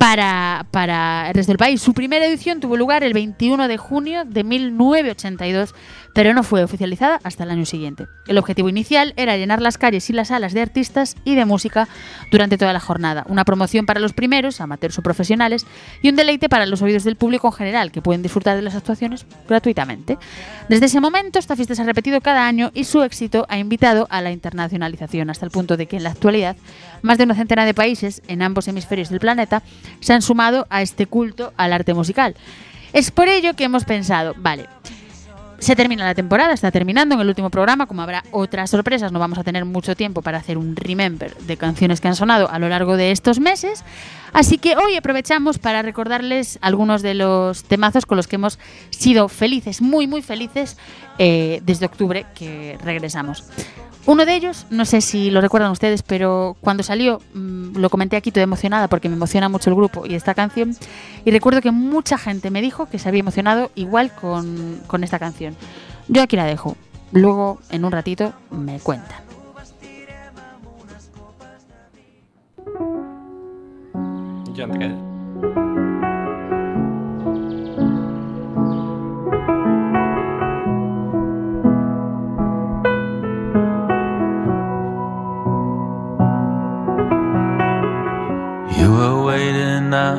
para, 0.02 0.66
para 0.72 1.28
el 1.28 1.34
resto 1.34 1.52
del 1.52 1.58
país. 1.58 1.80
Su 1.80 1.94
primera 1.94 2.26
edición 2.26 2.58
tuvo 2.58 2.76
lugar 2.76 3.04
el 3.04 3.12
21 3.12 3.68
de 3.68 3.76
junio 3.76 4.24
de 4.24 4.42
1982, 4.42 5.76
pero 6.12 6.34
no 6.34 6.42
fue 6.42 6.64
oficializada 6.64 7.20
hasta 7.22 7.44
el 7.44 7.52
año 7.52 7.64
siguiente. 7.64 8.08
El 8.26 8.36
objetivo 8.36 8.68
inicial 8.68 9.14
era 9.16 9.36
llenar 9.36 9.62
las 9.62 9.78
calles 9.78 10.10
y 10.10 10.12
las 10.12 10.28
salas 10.28 10.54
de 10.54 10.60
artistas 10.60 11.14
y 11.24 11.36
de 11.36 11.44
música 11.44 11.86
durante 12.32 12.58
toda 12.58 12.72
la 12.72 12.80
jornada, 12.80 13.24
una 13.28 13.44
promoción 13.44 13.86
para 13.86 14.00
los 14.00 14.12
primeros, 14.12 14.60
amateurs 14.60 14.98
o 14.98 15.02
profesionales, 15.02 15.66
y 16.02 16.08
un 16.08 16.16
deleite 16.16 16.48
para 16.48 16.66
los 16.66 16.82
oídos 16.82 17.04
del 17.04 17.14
público 17.14 17.46
en 17.46 17.52
general, 17.52 17.92
que 17.92 18.02
pueden 18.02 18.22
disfrutar 18.22 18.56
de 18.56 18.62
las 18.62 18.74
actuaciones 18.74 19.24
gratuitamente. 19.48 20.18
Desde 20.68 20.86
ese 20.86 21.00
momento, 21.00 21.38
esta 21.38 21.54
fiesta 21.54 21.76
se 21.76 21.82
ha 21.82 21.86
repetido 21.86 22.20
cada 22.20 22.48
año 22.48 22.72
y 22.74 22.84
su 22.84 23.02
éxito 23.02 23.46
ha 23.48 23.56
invitado 23.56 24.08
a 24.10 24.20
la 24.20 24.32
internacionalización, 24.32 25.30
hasta 25.30 25.46
el 25.46 25.52
punto 25.52 25.76
de 25.76 25.86
que 25.86 25.98
en 25.98 26.02
la 26.02 26.10
actualidad 26.10 26.56
más 27.02 27.18
de 27.18 27.24
una 27.24 27.34
centena 27.34 27.64
de 27.64 27.74
países 27.74 28.22
en 28.26 28.42
ambos 28.42 28.68
hemisferios 28.68 29.10
del 29.10 29.20
planeta 29.20 29.62
se 30.00 30.12
han 30.12 30.22
sumado 30.22 30.66
a 30.70 30.82
este 30.82 31.06
culto 31.06 31.52
al 31.56 31.72
arte 31.72 31.94
musical. 31.94 32.34
Es 32.92 33.10
por 33.10 33.28
ello 33.28 33.54
que 33.54 33.64
hemos 33.64 33.84
pensado, 33.84 34.34
vale, 34.36 34.66
se 35.62 35.76
termina 35.76 36.04
la 36.04 36.16
temporada, 36.16 36.52
está 36.52 36.72
terminando 36.72 37.14
en 37.14 37.20
el 37.20 37.28
último 37.28 37.48
programa, 37.48 37.86
como 37.86 38.02
habrá 38.02 38.24
otras 38.32 38.68
sorpresas, 38.68 39.12
no 39.12 39.20
vamos 39.20 39.38
a 39.38 39.44
tener 39.44 39.64
mucho 39.64 39.94
tiempo 39.94 40.20
para 40.20 40.38
hacer 40.38 40.58
un 40.58 40.74
remember 40.74 41.36
de 41.36 41.56
canciones 41.56 42.00
que 42.00 42.08
han 42.08 42.16
sonado 42.16 42.50
a 42.50 42.58
lo 42.58 42.68
largo 42.68 42.96
de 42.96 43.12
estos 43.12 43.38
meses. 43.38 43.84
Así 44.32 44.58
que 44.58 44.76
hoy 44.76 44.96
aprovechamos 44.96 45.60
para 45.60 45.82
recordarles 45.82 46.58
algunos 46.62 47.00
de 47.02 47.14
los 47.14 47.62
temazos 47.62 48.06
con 48.06 48.16
los 48.16 48.26
que 48.26 48.36
hemos 48.36 48.58
sido 48.90 49.28
felices, 49.28 49.80
muy, 49.80 50.08
muy 50.08 50.20
felices, 50.20 50.76
eh, 51.18 51.60
desde 51.64 51.86
octubre 51.86 52.26
que 52.34 52.76
regresamos. 52.82 53.44
Uno 54.04 54.26
de 54.26 54.34
ellos, 54.34 54.66
no 54.70 54.84
sé 54.84 55.00
si 55.00 55.30
lo 55.30 55.40
recuerdan 55.40 55.70
ustedes, 55.70 56.02
pero 56.02 56.56
cuando 56.60 56.82
salió, 56.82 57.20
mm, 57.34 57.76
lo 57.76 57.88
comenté 57.88 58.16
aquí 58.16 58.32
toda 58.32 58.42
emocionada 58.42 58.88
porque 58.88 59.08
me 59.08 59.14
emociona 59.14 59.48
mucho 59.48 59.70
el 59.70 59.76
grupo 59.76 60.04
y 60.06 60.14
esta 60.14 60.34
canción. 60.34 60.76
Y 61.24 61.30
recuerdo 61.30 61.60
que 61.60 61.70
mucha 61.70 62.18
gente 62.18 62.50
me 62.50 62.62
dijo 62.62 62.86
que 62.86 62.98
se 62.98 63.08
había 63.08 63.20
emocionado 63.20 63.70
igual 63.76 64.12
con, 64.12 64.80
con 64.88 65.04
esta 65.04 65.18
canción. 65.18 65.54
Yo 66.08 66.22
aquí 66.22 66.36
la 66.36 66.46
dejo. 66.46 66.76
Luego, 67.12 67.60
en 67.70 67.84
un 67.84 67.92
ratito, 67.92 68.32
me 68.50 68.80
cuentan. 68.80 69.22
John 74.54 75.11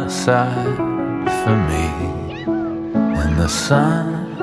outside 0.04 0.76
for 1.44 1.56
me 1.72 1.88
in 3.24 3.32
the 3.38 3.48
sun, 3.48 4.38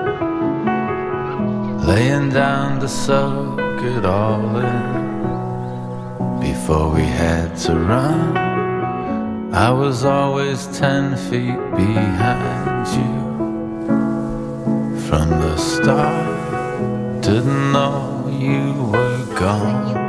laying 1.86 2.30
down 2.30 2.80
to 2.80 2.88
soak 2.88 3.82
it 3.82 4.06
all 4.06 4.56
in 4.56 6.40
before 6.40 6.88
we 6.90 7.02
had 7.02 7.54
to 7.56 7.74
run. 7.74 8.38
I 9.52 9.70
was 9.70 10.04
always 10.04 10.66
ten 10.78 11.14
feet 11.28 11.60
behind 11.76 12.86
you 12.96 13.14
from 15.06 15.28
the 15.28 15.56
start. 15.58 17.20
Didn't 17.20 17.72
know 17.72 18.28
you 18.32 18.62
were 18.92 19.26
gone 19.38 19.99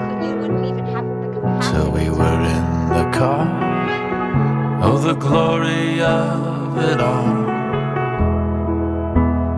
the 5.12 5.20
glory 5.20 6.00
of 6.00 6.78
it 6.78 7.02
all 7.02 7.44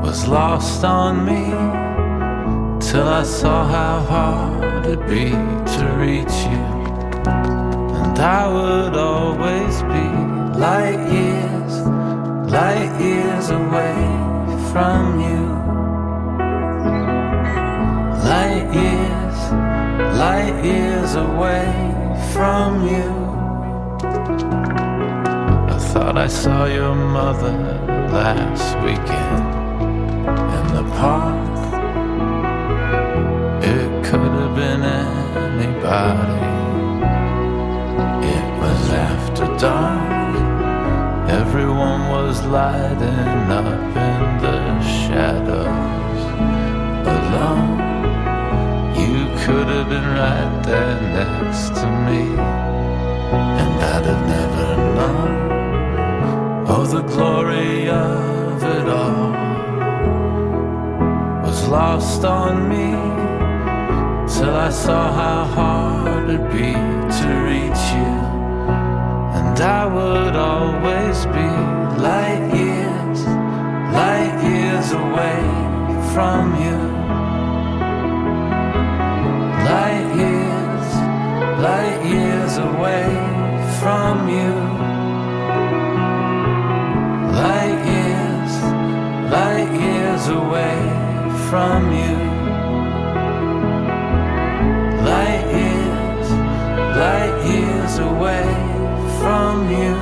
was 0.03 0.27
lost 0.27 0.83
on 0.83 1.23
me 1.23 1.45
till 2.81 3.07
I 3.07 3.21
saw 3.21 3.63
how 3.63 3.99
hard 3.99 4.83
it'd 4.87 5.07
be 5.07 5.29
to 5.75 5.83
reach 6.05 6.37
you. 6.51 6.65
And 7.99 8.17
I 8.17 8.43
would 8.55 8.95
always 8.95 9.75
be 9.93 10.07
light 10.57 11.01
years, 11.19 11.73
light 12.51 12.93
years 12.99 13.51
away 13.51 13.99
from 14.71 15.19
you. 15.27 15.41
Light 18.31 18.69
years, 18.81 19.37
light 20.17 20.57
years 20.65 21.13
away 21.13 21.67
from 22.33 22.87
you. 22.87 23.12
I 26.13 26.15
thought 26.15 26.25
I 26.25 26.27
saw 26.27 26.65
your 26.65 26.93
mother 26.93 27.53
last 28.13 28.77
weekend 28.85 29.45
in 30.57 30.65
the 30.75 30.83
park. 30.93 31.49
It 33.63 34.05
could 34.05 34.33
have 34.39 34.55
been 34.55 34.83
anybody. 34.83 36.43
It 38.27 38.45
was 38.61 38.89
after 38.91 39.47
dark. 39.57 40.35
Everyone 41.31 42.09
was 42.09 42.45
lighting 42.45 43.49
up 43.49 43.65
in 43.97 44.21
the 44.45 44.81
shadows 44.81 46.21
alone. 47.17 47.73
You 49.01 49.17
could 49.43 49.67
have 49.67 49.89
been 49.89 50.09
right 50.21 50.61
there 50.63 51.01
next 51.17 51.69
to 51.79 51.87
me, 52.05 52.21
and 53.61 53.73
I'd 53.83 54.05
have 54.05 54.27
never 54.27 54.95
known. 54.95 55.42
The 56.93 57.01
glory 57.01 57.89
of 57.89 58.63
it 58.63 58.87
all 58.87 59.31
was 61.43 61.67
lost 61.67 62.23
on 62.23 62.69
me 62.69 62.91
till 64.31 64.55
I 64.55 64.69
saw 64.69 65.11
how 65.11 65.43
hard 65.45 66.29
it'd 66.29 66.51
be 66.51 66.71
to 67.19 67.29
reach 67.49 67.83
you. 67.97 68.13
And 69.39 69.59
I 69.59 69.87
would 69.87 70.35
always 70.35 71.25
be 71.37 71.49
light 71.99 72.45
years, 72.61 73.25
light 73.99 74.37
years 74.51 74.91
away 74.91 75.41
from 76.13 76.43
you. 76.63 76.77
Light 79.65 80.09
years, 80.23 80.87
light 81.59 82.01
years 82.05 82.57
away 82.57 83.09
from 83.79 84.29
you. 84.29 84.72
From 91.53 91.85
you. 91.93 92.15
Light 95.05 95.45
years, 97.45 97.99
away 97.99 98.47
from 99.19 99.69
you. 99.69 99.93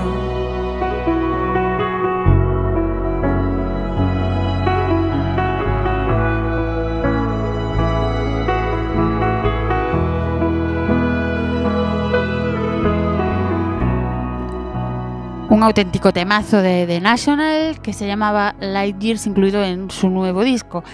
Un 15.50 15.64
auténtico 15.64 16.14
temazo 16.14 16.62
de 16.62 16.88
The 16.88 17.02
National 17.02 17.82
que 17.82 17.92
se 17.92 18.08
llamaba 18.08 18.56
Light 18.62 19.00
Years, 19.02 19.28
incluido 19.28 19.62
en 19.62 19.92
su 19.92 20.10
nuevo 20.10 20.46
disco. 20.46 20.86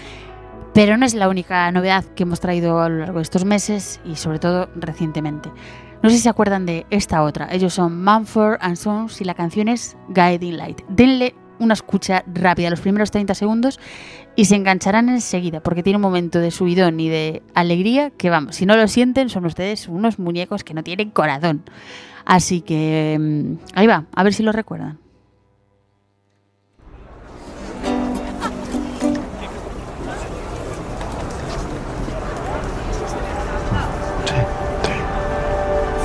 Pero 0.74 0.96
no 0.96 1.06
es 1.06 1.14
la 1.14 1.28
única 1.28 1.70
novedad 1.72 2.04
que 2.14 2.22
hemos 2.22 2.40
traído 2.40 2.80
a 2.80 2.88
lo 2.88 2.98
largo 2.98 3.18
de 3.18 3.22
estos 3.22 3.44
meses 3.44 4.00
y 4.04 4.16
sobre 4.16 4.38
todo 4.38 4.68
recientemente. 4.76 5.50
No 6.02 6.10
sé 6.10 6.16
si 6.16 6.22
se 6.22 6.28
acuerdan 6.28 6.66
de 6.66 6.86
esta 6.90 7.22
otra. 7.22 7.48
Ellos 7.50 7.74
son 7.74 8.04
Mumford 8.04 8.58
and 8.60 8.76
Sons 8.76 9.20
y 9.20 9.24
la 9.24 9.34
canción 9.34 9.68
es 9.68 9.96
Guiding 10.08 10.56
Light. 10.56 10.82
Denle 10.88 11.34
una 11.58 11.74
escucha 11.74 12.24
rápida 12.32 12.70
los 12.70 12.80
primeros 12.80 13.10
30 13.10 13.34
segundos 13.34 13.80
y 14.36 14.44
se 14.44 14.54
engancharán 14.54 15.08
enseguida 15.08 15.60
porque 15.60 15.82
tiene 15.82 15.96
un 15.96 16.02
momento 16.02 16.38
de 16.38 16.52
subidón 16.52 17.00
y 17.00 17.08
de 17.08 17.42
alegría 17.54 18.10
que 18.10 18.30
vamos, 18.30 18.56
si 18.56 18.66
no 18.66 18.76
lo 18.76 18.86
sienten 18.86 19.28
son 19.28 19.44
ustedes 19.44 19.88
unos 19.88 20.20
muñecos 20.20 20.62
que 20.62 20.74
no 20.74 20.84
tienen 20.84 21.10
corazón. 21.10 21.64
Así 22.24 22.60
que 22.60 23.16
mm, 23.18 23.54
ahí 23.74 23.86
va, 23.86 24.04
a 24.14 24.22
ver 24.22 24.34
si 24.34 24.42
lo 24.42 24.52
recuerdan. 24.52 24.98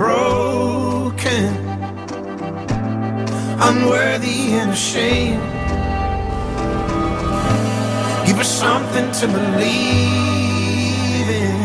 broken, 0.00 1.52
unworthy 3.68 4.54
and 4.60 4.70
ashamed. 4.70 5.42
Give 8.26 8.38
us 8.38 8.48
something 8.48 9.12
to 9.20 9.26
believe 9.26 9.68
in, 11.44 11.56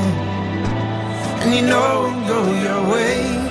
and 1.41 1.55
you 1.55 1.61
know 1.61 2.07
it'll 2.07 2.27
go 2.27 2.41
your 2.65 2.81
way. 2.93 3.44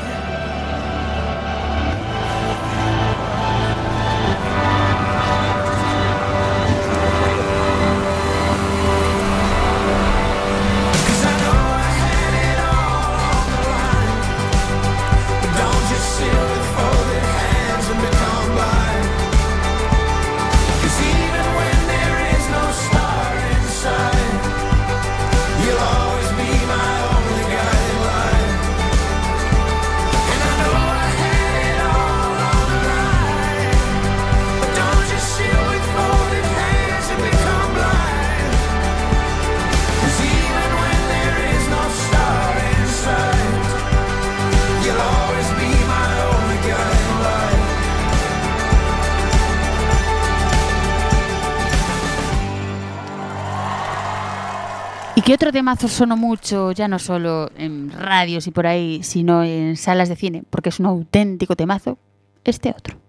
qué 55.25 55.33
otro 55.35 55.51
temazo 55.53 55.89
sonó 55.89 56.17
mucho, 56.17 56.73
ya 56.73 56.87
no 56.87 56.99
solo 56.99 57.51
en 57.57 57.91
radios 57.91 58.47
y 58.47 58.51
por 58.51 58.67
ahí, 58.67 59.03
sino 59.03 59.43
en 59.43 59.77
salas 59.77 60.09
de 60.11 60.17
cine, 60.17 60.45
porque 60.51 60.69
es 60.69 60.79
un 60.79 60.87
auténtico 60.87 61.57
temazo, 61.57 61.99
este 62.45 62.71
otro. 62.71 63.04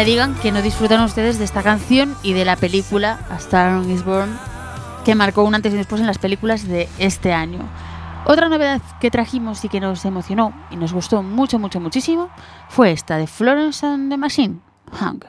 me 0.00 0.06
digan 0.06 0.34
que 0.36 0.50
no 0.50 0.62
disfrutan 0.62 1.02
ustedes 1.02 1.38
de 1.38 1.44
esta 1.44 1.62
canción 1.62 2.16
y 2.22 2.32
de 2.32 2.46
la 2.46 2.56
película 2.56 3.20
A 3.28 3.36
Star 3.36 3.84
is 3.84 4.02
Born, 4.02 4.34
que 5.04 5.14
marcó 5.14 5.44
un 5.44 5.54
antes 5.54 5.72
y 5.72 5.74
un 5.74 5.80
después 5.82 6.00
en 6.00 6.06
las 6.06 6.16
películas 6.16 6.66
de 6.66 6.88
este 6.96 7.34
año. 7.34 7.68
Otra 8.24 8.48
novedad 8.48 8.80
que 8.98 9.10
trajimos 9.10 9.62
y 9.62 9.68
que 9.68 9.78
nos 9.78 10.02
emocionó 10.06 10.54
y 10.70 10.76
nos 10.76 10.94
gustó 10.94 11.22
mucho, 11.22 11.58
mucho, 11.58 11.80
muchísimo 11.80 12.30
fue 12.70 12.92
esta 12.92 13.18
de 13.18 13.26
Florence 13.26 13.84
and 13.84 14.10
the 14.10 14.16
Machine, 14.16 14.62
Hunger. 14.90 15.28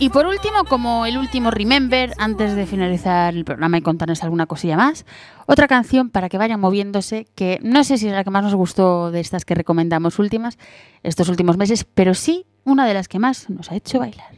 Y 0.00 0.08
por 0.08 0.26
último, 0.26 0.64
como 0.68 1.06
el 1.06 1.16
último 1.16 1.52
Remember, 1.52 2.12
antes 2.18 2.56
de 2.56 2.66
finalizar 2.66 3.32
el 3.32 3.44
programa 3.44 3.78
y 3.78 3.80
contarnos 3.80 4.24
alguna 4.24 4.46
cosilla 4.46 4.76
más, 4.76 5.06
otra 5.46 5.68
canción 5.68 6.10
para 6.10 6.28
que 6.28 6.36
vayan 6.36 6.58
moviéndose, 6.58 7.28
que 7.36 7.60
no 7.62 7.84
sé 7.84 7.96
si 7.96 8.08
es 8.08 8.12
la 8.12 8.24
que 8.24 8.30
más 8.30 8.42
nos 8.42 8.56
gustó 8.56 9.12
de 9.12 9.20
estas 9.20 9.44
que 9.44 9.54
recomendamos 9.54 10.18
últimas, 10.18 10.58
estos 11.04 11.28
últimos 11.28 11.58
meses, 11.58 11.84
pero 11.84 12.14
sí 12.14 12.44
una 12.64 12.88
de 12.88 12.94
las 12.94 13.06
que 13.06 13.20
más 13.20 13.48
nos 13.48 13.70
ha 13.70 13.76
hecho 13.76 14.00
bailar. 14.00 14.32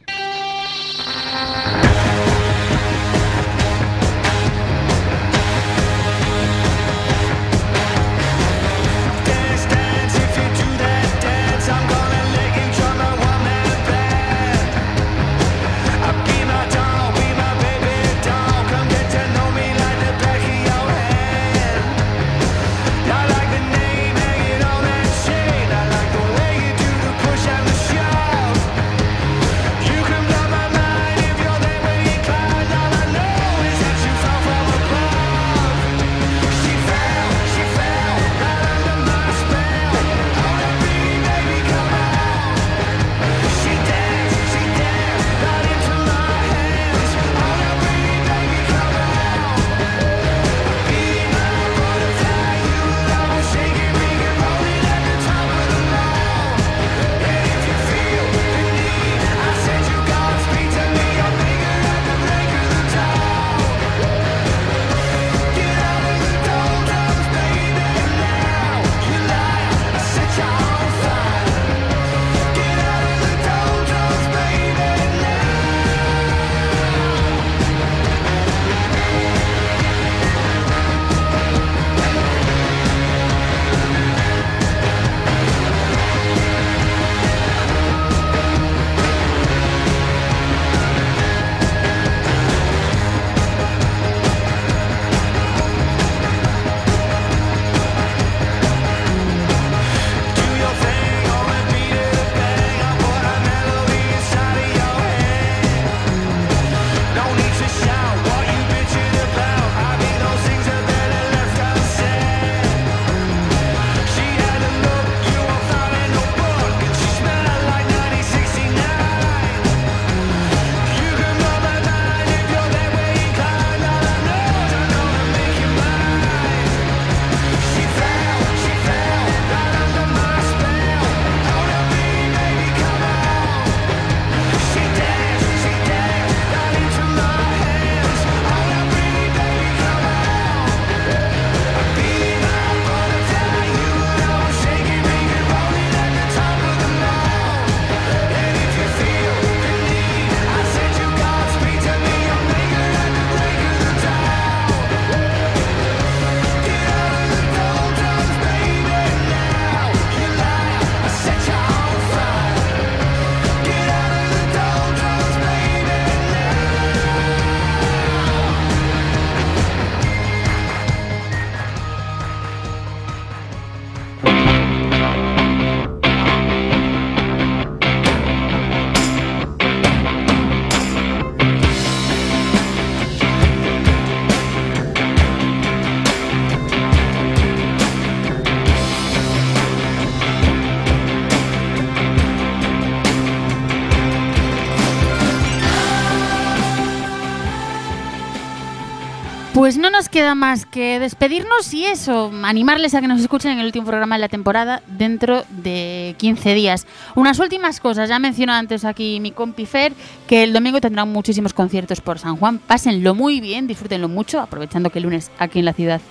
Pues 199.69 199.77
no 199.77 199.91
nos 199.91 200.09
queda 200.09 200.33
más 200.33 200.65
que 200.65 200.97
despedirnos 200.97 201.71
y 201.75 201.85
eso, 201.85 202.31
animarles 202.41 202.95
a 202.95 203.01
que 203.01 203.07
nos 203.07 203.21
escuchen 203.21 203.51
en 203.51 203.59
el 203.59 203.67
último 203.67 203.85
programa 203.85 204.15
de 204.15 204.21
la 204.21 204.27
temporada 204.27 204.81
dentro 204.87 205.43
de 205.47 206.15
15 206.17 206.55
días. 206.55 206.87
Unas 207.13 207.37
últimas 207.37 207.79
cosas, 207.79 208.09
ya 208.09 208.17
mencionó 208.17 208.53
antes 208.53 208.83
aquí 208.83 209.19
mi 209.19 209.29
compi 209.29 209.67
Fer, 209.67 209.93
que 210.27 210.41
el 210.41 210.53
domingo 210.53 210.81
tendrán 210.81 211.09
muchísimos 211.09 211.53
conciertos 211.53 212.01
por 212.01 212.17
San 212.17 212.37
Juan. 212.37 212.57
Pásenlo 212.57 213.13
muy 213.13 213.41
bien, 213.41 213.67
disfrútenlo 213.67 214.09
mucho, 214.09 214.39
aprovechando 214.39 214.89
que 214.89 214.97
el 214.97 215.03
lunes 215.03 215.29
aquí 215.37 215.59
en 215.59 215.65
la 215.65 215.73
ciudad 215.73 216.01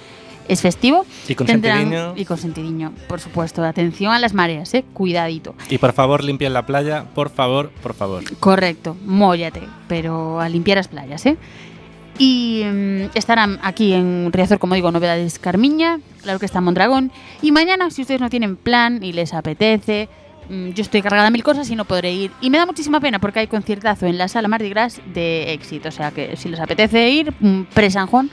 es 0.46 0.62
festivo. 0.62 1.04
Y 1.26 1.34
con 1.34 1.48
sentidiño. 1.48 2.14
Y 2.14 2.26
con 2.26 2.38
sentidiño, 2.38 2.92
por 3.08 3.18
supuesto. 3.18 3.64
Atención 3.64 4.12
a 4.12 4.20
las 4.20 4.34
mareas, 4.34 4.72
eh, 4.74 4.84
cuidadito. 4.92 5.56
Y 5.68 5.78
por 5.78 5.92
favor, 5.94 6.22
limpien 6.22 6.52
la 6.52 6.64
playa, 6.64 7.06
por 7.12 7.28
favor, 7.28 7.70
por 7.82 7.94
favor. 7.94 8.22
Correcto, 8.38 8.96
móllate, 9.04 9.62
pero 9.88 10.40
a 10.40 10.48
limpiar 10.48 10.76
las 10.76 10.86
playas, 10.86 11.26
¿eh? 11.26 11.36
Y 12.18 12.64
mm, 12.64 13.10
estarán 13.14 13.60
aquí 13.62 13.92
en 13.92 14.30
Riazor, 14.32 14.58
como 14.58 14.74
digo, 14.74 14.90
Novedades 14.90 15.38
Carmiña, 15.38 16.00
la 16.24 16.34
Orquesta 16.34 16.60
Mondragón. 16.60 17.12
Y 17.42 17.52
mañana, 17.52 17.90
si 17.90 18.02
ustedes 18.02 18.20
no 18.20 18.28
tienen 18.28 18.56
plan 18.56 19.02
y 19.02 19.12
les 19.12 19.32
apetece, 19.32 20.08
mm, 20.48 20.70
yo 20.70 20.82
estoy 20.82 21.00
cargada 21.00 21.30
mil 21.30 21.44
cosas 21.44 21.70
y 21.70 21.76
no 21.76 21.84
podré 21.84 22.12
ir. 22.12 22.32
Y 22.40 22.50
me 22.50 22.58
da 22.58 22.66
muchísima 22.66 22.98
pena 23.00 23.20
porque 23.20 23.38
hay 23.40 23.46
conciertazo 23.46 24.06
en 24.06 24.18
la 24.18 24.26
sala 24.26 24.48
Mardi 24.48 24.68
Gras 24.68 25.00
de 25.14 25.52
éxito. 25.52 25.88
O 25.88 25.92
sea 25.92 26.10
que 26.10 26.36
si 26.36 26.48
les 26.48 26.58
apetece 26.58 27.08
ir, 27.08 27.32
mm, 27.38 27.66
pre-Sanjón, 27.72 28.30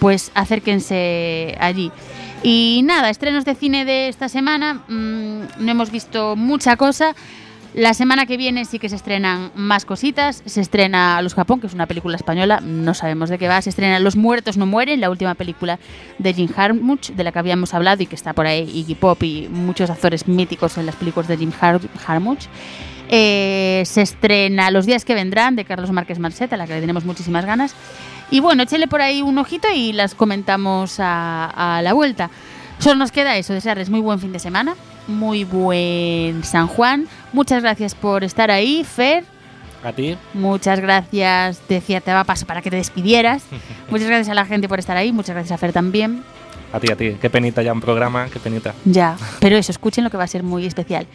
pues 0.00 0.32
acérquense 0.34 1.56
allí. 1.60 1.92
Y 2.42 2.82
nada, 2.84 3.10
estrenos 3.10 3.44
de 3.44 3.54
cine 3.54 3.84
de 3.84 4.08
esta 4.08 4.28
semana. 4.28 4.82
no 4.88 5.70
hemos 5.70 5.90
visto 5.90 6.34
mucha 6.36 6.76
cosa. 6.76 7.14
La 7.78 7.94
semana 7.94 8.26
que 8.26 8.36
viene 8.36 8.64
sí 8.64 8.80
que 8.80 8.88
se 8.88 8.96
estrenan 8.96 9.52
más 9.54 9.84
cositas. 9.84 10.42
Se 10.46 10.60
estrena 10.60 11.22
Los 11.22 11.34
Japón, 11.34 11.60
que 11.60 11.68
es 11.68 11.74
una 11.74 11.86
película 11.86 12.16
española, 12.16 12.58
no 12.60 12.92
sabemos 12.92 13.30
de 13.30 13.38
qué 13.38 13.46
va. 13.46 13.62
Se 13.62 13.70
estrena 13.70 14.00
Los 14.00 14.16
Muertos 14.16 14.56
No 14.56 14.66
Mueren, 14.66 15.00
la 15.00 15.08
última 15.10 15.36
película 15.36 15.78
de 16.18 16.34
Jim 16.34 16.48
Jarmusch, 16.48 17.10
de 17.10 17.22
la 17.22 17.30
que 17.30 17.38
habíamos 17.38 17.74
hablado 17.74 18.02
y 18.02 18.06
que 18.06 18.16
está 18.16 18.32
por 18.32 18.46
ahí 18.48 18.68
Iggy 18.68 18.96
Pop 18.96 19.22
y 19.22 19.46
muchos 19.48 19.90
actores 19.90 20.26
míticos 20.26 20.76
en 20.76 20.86
las 20.86 20.96
películas 20.96 21.28
de 21.28 21.36
Jim 21.36 21.52
Har- 21.60 21.80
Jarmusch. 22.04 22.46
Eh, 23.10 23.84
se 23.86 24.02
estrena 24.02 24.72
Los 24.72 24.84
días 24.84 25.04
que 25.04 25.14
vendrán, 25.14 25.54
de 25.54 25.64
Carlos 25.64 25.92
Márquez 25.92 26.18
Marcet, 26.18 26.52
a 26.52 26.56
la 26.56 26.66
que 26.66 26.74
le 26.74 26.80
tenemos 26.80 27.04
muchísimas 27.04 27.44
ganas. 27.44 27.76
Y 28.32 28.40
bueno, 28.40 28.64
échele 28.64 28.88
por 28.88 29.02
ahí 29.02 29.22
un 29.22 29.38
ojito 29.38 29.68
y 29.72 29.92
las 29.92 30.16
comentamos 30.16 30.98
a, 30.98 31.76
a 31.76 31.80
la 31.82 31.92
vuelta. 31.92 32.28
Solo 32.80 32.96
nos 32.96 33.12
queda 33.12 33.36
eso, 33.36 33.52
desearles 33.54 33.88
muy 33.88 34.00
buen 34.00 34.18
fin 34.18 34.32
de 34.32 34.40
semana, 34.40 34.74
muy 35.08 35.44
buen 35.44 36.44
San 36.44 36.68
Juan. 36.68 37.08
Muchas 37.32 37.62
gracias 37.62 37.94
por 37.94 38.22
estar 38.22 38.50
ahí, 38.50 38.84
Fer. 38.84 39.24
A 39.82 39.92
ti. 39.92 40.16
Muchas 40.34 40.80
gracias, 40.80 41.60
decía 41.68 42.00
te 42.00 42.12
va 42.12 42.20
a 42.20 42.24
paso 42.24 42.46
para 42.46 42.62
que 42.62 42.70
te 42.70 42.76
despidieras. 42.76 43.42
Muchas 43.90 44.08
gracias 44.08 44.28
a 44.28 44.34
la 44.34 44.44
gente 44.44 44.68
por 44.68 44.78
estar 44.78 44.96
ahí, 44.96 45.12
muchas 45.12 45.34
gracias 45.34 45.52
a 45.52 45.58
Fer 45.58 45.72
también. 45.72 46.22
A 46.72 46.80
ti, 46.80 46.92
a 46.92 46.96
ti. 46.96 47.16
Qué 47.20 47.30
penita 47.30 47.62
ya 47.62 47.72
un 47.72 47.80
programa, 47.80 48.28
qué 48.30 48.38
penita. 48.38 48.74
Ya, 48.84 49.16
pero 49.40 49.56
eso, 49.56 49.72
escuchen 49.72 50.04
lo 50.04 50.10
que 50.10 50.18
va 50.18 50.24
a 50.24 50.28
ser 50.28 50.42
muy 50.42 50.66
especial. 50.66 51.06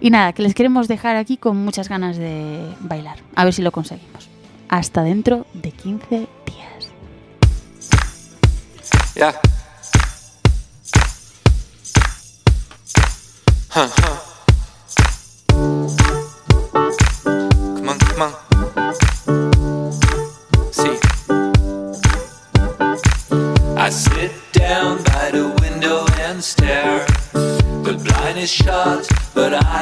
Y 0.00 0.10
nada, 0.10 0.32
que 0.32 0.42
les 0.42 0.52
queremos 0.52 0.88
dejar 0.88 1.14
aquí 1.14 1.36
con 1.36 1.56
muchas 1.56 1.88
ganas 1.88 2.16
de 2.16 2.60
bailar. 2.80 3.18
A 3.36 3.44
ver 3.44 3.54
si 3.54 3.62
lo 3.62 3.70
conseguimos. 3.70 4.28
Hasta 4.68 5.04
dentro 5.04 5.46
de 5.54 5.70
15 5.70 6.08
días. 6.16 6.90
Yeah. 9.14 9.40
Come 13.76 13.90
on, 17.90 17.98
come 17.98 18.22
on. 18.22 18.32
See. 20.72 20.98
I 23.76 23.90
sit 23.90 24.32
down 24.52 25.02
by 25.02 25.30
the 25.30 25.54
window 25.60 26.06
and 26.20 26.42
stare. 26.42 27.04
The 27.34 28.00
blind 28.02 28.38
is 28.38 28.50
shut, 28.50 29.06
but 29.34 29.52
I 29.52 29.66